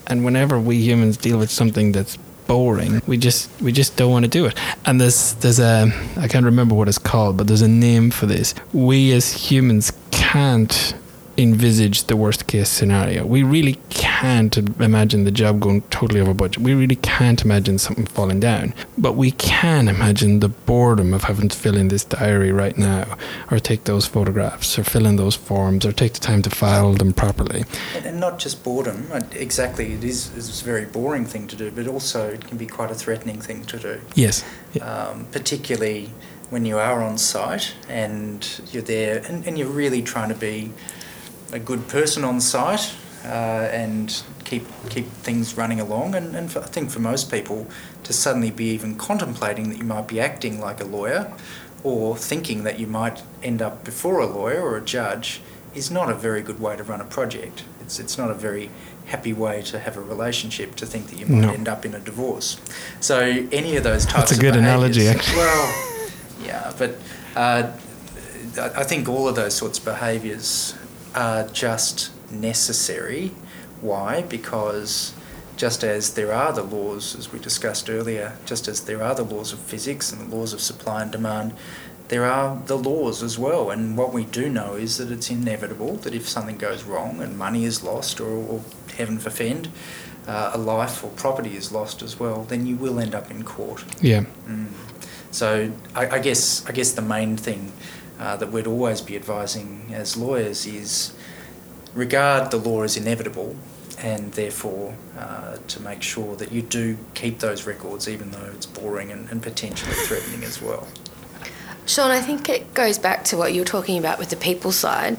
And 0.08 0.24
whenever 0.24 0.58
we 0.60 0.76
humans 0.76 1.16
deal 1.16 1.38
with 1.38 1.50
something 1.50 1.92
that's 1.92 2.18
boring, 2.50 3.00
we 3.06 3.16
just 3.16 3.48
we 3.62 3.70
just 3.70 3.96
don't 3.96 4.10
want 4.10 4.24
to 4.24 4.28
do 4.28 4.44
it. 4.44 4.58
And 4.84 5.00
there's 5.00 5.34
there's 5.34 5.60
a 5.60 5.92
I 6.16 6.26
can't 6.26 6.44
remember 6.44 6.74
what 6.74 6.88
it's 6.88 6.98
called, 6.98 7.36
but 7.36 7.46
there's 7.46 7.62
a 7.62 7.68
name 7.68 8.10
for 8.10 8.26
this. 8.26 8.54
We 8.72 9.12
as 9.12 9.32
humans 9.32 9.92
can't 10.10 10.94
envisage 11.42 12.04
the 12.04 12.16
worst 12.16 12.46
case 12.46 12.68
scenario. 12.68 13.24
We 13.26 13.42
really 13.42 13.78
can't 13.90 14.56
imagine 14.56 15.24
the 15.24 15.30
job 15.30 15.60
going 15.60 15.82
totally 15.82 16.20
over 16.20 16.34
budget. 16.34 16.62
We 16.62 16.74
really 16.74 16.96
can't 16.96 17.42
imagine 17.44 17.78
something 17.78 18.06
falling 18.06 18.40
down. 18.40 18.74
But 18.98 19.14
we 19.14 19.30
can 19.32 19.88
imagine 19.88 20.40
the 20.40 20.48
boredom 20.48 21.14
of 21.14 21.24
having 21.24 21.48
to 21.48 21.56
fill 21.56 21.76
in 21.76 21.88
this 21.88 22.04
diary 22.04 22.52
right 22.52 22.76
now, 22.76 23.16
or 23.50 23.58
take 23.58 23.84
those 23.84 24.06
photographs, 24.06 24.78
or 24.78 24.84
fill 24.84 25.06
in 25.06 25.16
those 25.16 25.36
forms, 25.36 25.86
or 25.86 25.92
take 25.92 26.14
the 26.14 26.20
time 26.20 26.42
to 26.42 26.50
file 26.50 26.92
them 26.94 27.12
properly. 27.12 27.64
And 28.04 28.20
not 28.20 28.38
just 28.38 28.62
boredom, 28.62 29.08
uh, 29.12 29.20
exactly, 29.32 29.94
it 29.94 30.04
is, 30.04 30.34
is 30.36 30.60
a 30.60 30.64
very 30.64 30.84
boring 30.84 31.24
thing 31.24 31.46
to 31.48 31.56
do, 31.56 31.70
but 31.70 31.86
also 31.86 32.28
it 32.28 32.46
can 32.46 32.58
be 32.58 32.66
quite 32.66 32.90
a 32.90 32.94
threatening 32.94 33.40
thing 33.40 33.64
to 33.64 33.78
do. 33.78 34.00
Yes. 34.14 34.44
Yeah. 34.72 34.84
Um, 34.84 35.26
particularly 35.32 36.10
when 36.50 36.64
you 36.66 36.78
are 36.78 37.02
on 37.02 37.16
site 37.16 37.74
and 37.88 38.60
you're 38.72 38.82
there 38.82 39.22
and, 39.28 39.46
and 39.46 39.56
you're 39.56 39.68
really 39.68 40.02
trying 40.02 40.28
to 40.28 40.34
be 40.34 40.72
a 41.52 41.58
good 41.58 41.88
person 41.88 42.24
on 42.24 42.40
site 42.40 42.94
uh, 43.24 43.68
and 43.72 44.22
keep 44.44 44.66
keep 44.88 45.06
things 45.06 45.56
running 45.56 45.80
along. 45.80 46.14
And, 46.14 46.34
and 46.34 46.50
for, 46.50 46.60
I 46.60 46.66
think 46.66 46.90
for 46.90 47.00
most 47.00 47.30
people, 47.30 47.66
to 48.04 48.12
suddenly 48.12 48.50
be 48.50 48.66
even 48.66 48.96
contemplating 48.96 49.68
that 49.70 49.78
you 49.78 49.84
might 49.84 50.08
be 50.08 50.20
acting 50.20 50.60
like 50.60 50.80
a 50.80 50.84
lawyer 50.84 51.32
or 51.82 52.16
thinking 52.16 52.64
that 52.64 52.78
you 52.78 52.86
might 52.86 53.22
end 53.42 53.62
up 53.62 53.84
before 53.84 54.20
a 54.20 54.26
lawyer 54.26 54.60
or 54.60 54.76
a 54.76 54.84
judge 54.84 55.40
is 55.74 55.90
not 55.90 56.10
a 56.10 56.14
very 56.14 56.42
good 56.42 56.60
way 56.60 56.76
to 56.76 56.82
run 56.82 57.00
a 57.00 57.04
project. 57.04 57.64
It's, 57.80 57.98
it's 57.98 58.18
not 58.18 58.30
a 58.30 58.34
very 58.34 58.70
happy 59.06 59.32
way 59.32 59.62
to 59.62 59.78
have 59.78 59.96
a 59.96 60.00
relationship 60.00 60.74
to 60.76 60.86
think 60.86 61.08
that 61.08 61.18
you 61.18 61.26
might 61.26 61.40
no. 61.40 61.52
end 61.52 61.68
up 61.68 61.84
in 61.84 61.94
a 61.94 62.00
divorce. 62.00 62.60
So 63.00 63.18
any 63.52 63.76
of 63.76 63.84
those 63.84 64.04
types 64.04 64.30
That's 64.30 64.38
a 64.38 64.40
good 64.40 64.56
analogy, 64.56 65.08
actually. 65.08 65.36
Well, 65.36 66.10
yeah, 66.42 66.72
but 66.78 66.96
uh, 67.34 67.72
I 68.58 68.84
think 68.84 69.08
all 69.08 69.28
of 69.28 69.36
those 69.36 69.54
sorts 69.54 69.78
of 69.78 69.84
behaviours 69.84 70.74
are 71.14 71.46
just 71.48 72.10
necessary. 72.30 73.32
Why? 73.80 74.22
Because 74.22 75.14
just 75.56 75.84
as 75.84 76.14
there 76.14 76.32
are 76.32 76.52
the 76.52 76.62
laws, 76.62 77.14
as 77.14 77.32
we 77.32 77.38
discussed 77.38 77.90
earlier, 77.90 78.36
just 78.44 78.68
as 78.68 78.82
there 78.82 79.02
are 79.02 79.14
the 79.14 79.24
laws 79.24 79.52
of 79.52 79.58
physics 79.58 80.12
and 80.12 80.30
the 80.30 80.36
laws 80.36 80.52
of 80.52 80.60
supply 80.60 81.02
and 81.02 81.12
demand, 81.12 81.52
there 82.08 82.24
are 82.24 82.60
the 82.66 82.76
laws 82.76 83.22
as 83.22 83.38
well. 83.38 83.70
And 83.70 83.96
what 83.96 84.12
we 84.12 84.24
do 84.24 84.48
know 84.48 84.74
is 84.74 84.96
that 84.98 85.12
it's 85.12 85.30
inevitable 85.30 85.96
that 85.96 86.14
if 86.14 86.28
something 86.28 86.56
goes 86.56 86.84
wrong 86.84 87.22
and 87.22 87.38
money 87.38 87.64
is 87.64 87.84
lost, 87.84 88.20
or, 88.20 88.28
or 88.28 88.62
heaven 88.96 89.18
forfend, 89.18 89.68
uh, 90.26 90.52
a 90.54 90.58
life 90.58 91.04
or 91.04 91.10
property 91.10 91.56
is 91.56 91.72
lost 91.72 92.02
as 92.02 92.18
well, 92.18 92.44
then 92.44 92.66
you 92.66 92.76
will 92.76 92.98
end 92.98 93.14
up 93.14 93.30
in 93.30 93.42
court. 93.42 93.84
Yeah. 94.00 94.24
Mm. 94.46 94.68
So 95.30 95.72
I, 95.94 96.08
I 96.08 96.18
guess 96.18 96.66
I 96.66 96.72
guess 96.72 96.92
the 96.92 97.02
main 97.02 97.36
thing 97.36 97.72
uh, 98.20 98.36
that 98.36 98.52
we'd 98.52 98.66
always 98.66 99.00
be 99.00 99.16
advising 99.16 99.90
as 99.92 100.16
lawyers 100.16 100.66
is 100.66 101.14
regard 101.94 102.50
the 102.50 102.56
law 102.58 102.82
as 102.82 102.96
inevitable 102.96 103.56
and 103.98 104.32
therefore 104.34 104.94
uh, 105.18 105.56
to 105.66 105.80
make 105.80 106.02
sure 106.02 106.36
that 106.36 106.52
you 106.52 106.62
do 106.62 106.96
keep 107.14 107.38
those 107.38 107.66
records, 107.66 108.08
even 108.08 108.30
though 108.30 108.50
it's 108.54 108.66
boring 108.66 109.10
and, 109.10 109.28
and 109.30 109.42
potentially 109.42 109.92
threatening 110.06 110.44
as 110.44 110.62
well. 110.62 110.86
Sean, 111.86 112.10
I 112.10 112.20
think 112.20 112.48
it 112.48 112.72
goes 112.74 112.98
back 112.98 113.24
to 113.24 113.36
what 113.36 113.52
you 113.52 113.62
were 113.62 113.66
talking 113.66 113.98
about 113.98 114.18
with 114.18 114.30
the 114.30 114.36
people 114.36 114.70
side. 114.70 115.16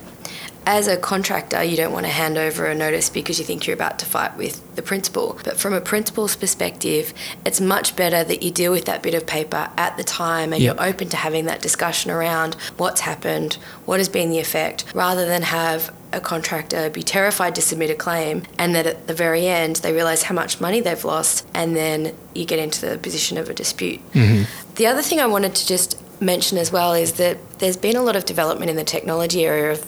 As 0.65 0.88
a 0.88 0.95
contractor, 0.95 1.63
you 1.63 1.76
don't 1.76 1.91
want 1.91 2.06
to 2.06 2.12
hand 2.12 2.38
over 2.38 2.67
a 2.67 2.76
notice 2.76 3.10
because 3.10 3.39
you 3.39 3.45
think 3.45 3.65
you're 3.65 3.74
about 3.74 3.97
to 4.00 4.06
fight 4.06 4.38
with 4.38 4.76
the 4.76 4.84
principal. 4.84 5.39
But 5.43 5.58
from 5.58 5.74
a 5.74 5.82
principal's 5.82 6.36
perspective, 6.36 7.13
it's 7.45 7.60
much 7.60 7.95
better 7.95 8.24
that 8.24 8.43
you 8.43 8.52
deal 8.52 8.71
with 8.71 8.86
that 8.86 9.02
bit 9.02 9.15
of 9.15 9.26
paper 9.26 9.69
at 9.76 9.97
the 9.97 10.04
time 10.04 10.54
and 10.54 10.62
Yep. 10.62 10.76
you're 10.76 10.86
open 10.88 11.10
to 11.10 11.17
having 11.17 11.45
that 11.45 11.62
discussion 11.62 12.12
around 12.12 12.56
what's 12.78 13.02
happened, 13.02 13.58
what 13.86 14.00
has 14.00 14.08
been 14.08 14.30
the 14.30 14.39
effect, 14.39 14.86
rather 14.93 15.26
than 15.26 15.41
have 15.41 15.91
a 16.13 16.19
contractor 16.19 16.89
be 16.89 17.02
terrified 17.04 17.56
to 17.56 17.62
submit 17.62 17.89
a 17.89 17.95
claim 17.95 18.43
and 18.60 18.76
that 18.76 18.86
at 18.86 19.08
the 19.08 19.13
very 19.13 19.47
end 19.47 19.78
they 19.78 19.93
realise 19.93 20.24
how 20.24 20.36
much 20.36 20.60
money 20.60 20.82
they've 20.82 21.06
lost 21.06 21.47
and 21.54 21.76
then 21.76 22.13
you 22.36 22.45
get 22.45 22.60
into 22.60 22.86
the 22.86 22.97
position 22.97 23.38
of 23.38 23.50
a 23.50 23.54
dispute. 23.54 24.00
Mm-hmm. 24.12 24.43
The 24.76 24.88
other 24.88 25.02
thing 25.02 25.19
I 25.21 25.26
wanted 25.26 25.56
to 25.56 25.65
just 25.65 25.97
mention 26.21 26.58
as 26.58 26.71
well 26.71 26.93
is 26.93 27.13
that 27.13 27.38
there's 27.60 27.78
been 27.78 27.95
a 27.95 28.04
lot 28.04 28.15
of 28.15 28.26
development 28.26 28.69
in 28.69 28.76
the 28.76 28.84
technology 28.84 29.45
area 29.45 29.71
of 29.71 29.86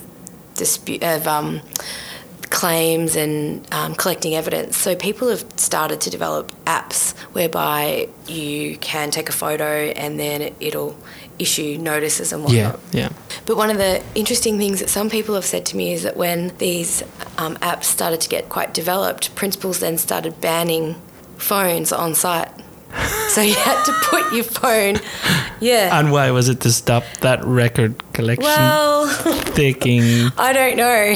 dispute 0.55 1.03
of 1.03 1.27
um, 1.27 1.61
claims 2.53 3.15
and 3.15 3.67
um, 3.73 3.95
collecting 3.95 4.35
evidence. 4.35 4.77
So 4.77 4.95
people 4.95 5.29
have 5.29 5.43
started 5.57 5.99
to 6.01 6.09
develop 6.09 6.51
apps 6.65 7.17
whereby 7.33 8.09
you 8.27 8.77
can 8.77 9.09
take 9.09 9.27
a 9.27 9.31
photo 9.31 9.65
and 9.65 10.19
then 10.19 10.41
it, 10.41 10.55
it'll 10.59 10.95
issue 11.39 11.77
notices 11.79 12.31
and 12.31 12.43
whatnot. 12.43 12.79
Yeah, 12.91 13.09
yeah. 13.09 13.09
But 13.45 13.57
one 13.57 13.71
of 13.71 13.77
the 13.77 14.03
interesting 14.13 14.59
things 14.59 14.79
that 14.79 14.89
some 14.89 15.09
people 15.09 15.33
have 15.35 15.45
said 15.45 15.65
to 15.67 15.77
me 15.77 15.93
is 15.93 16.03
that 16.03 16.15
when 16.15 16.55
these 16.59 17.01
um, 17.39 17.55
apps 17.57 17.85
started 17.85 18.21
to 18.21 18.29
get 18.29 18.49
quite 18.49 18.73
developed, 18.73 19.33
principals 19.35 19.79
then 19.79 19.97
started 19.97 20.39
banning 20.39 20.95
phones 21.37 21.91
on 21.91 22.13
site. 22.13 22.51
So 23.33 23.41
you 23.41 23.55
had 23.55 23.83
to 23.85 23.93
put 24.03 24.31
your 24.31 24.43
phone, 24.43 24.99
yeah. 25.59 25.97
And 25.99 26.11
why 26.11 26.29
was 26.29 26.49
it 26.49 26.59
to 26.61 26.71
stop 26.71 27.03
that 27.21 27.43
record 27.43 27.95
collection 28.13 28.43
well, 28.43 29.07
thinking? 29.07 30.03
I 30.37 30.53
don't 30.53 30.77
know. 30.77 31.15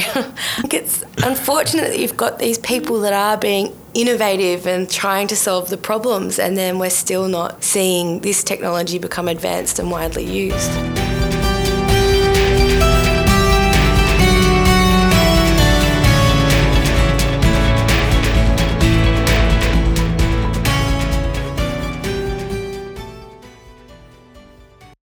think 0.60 0.74
it's 0.74 1.04
unfortunate 1.22 1.90
that 1.90 1.98
you've 2.00 2.16
got 2.16 2.40
these 2.40 2.58
people 2.58 2.98
that 3.02 3.12
are 3.12 3.36
being 3.36 3.72
innovative 3.94 4.66
and 4.66 4.90
trying 4.90 5.28
to 5.28 5.36
solve 5.36 5.70
the 5.70 5.76
problems, 5.76 6.40
and 6.40 6.56
then 6.56 6.80
we're 6.80 6.90
still 6.90 7.28
not 7.28 7.62
seeing 7.62 8.18
this 8.18 8.42
technology 8.42 8.98
become 8.98 9.28
advanced 9.28 9.78
and 9.78 9.88
widely 9.88 10.24
used. 10.24 10.97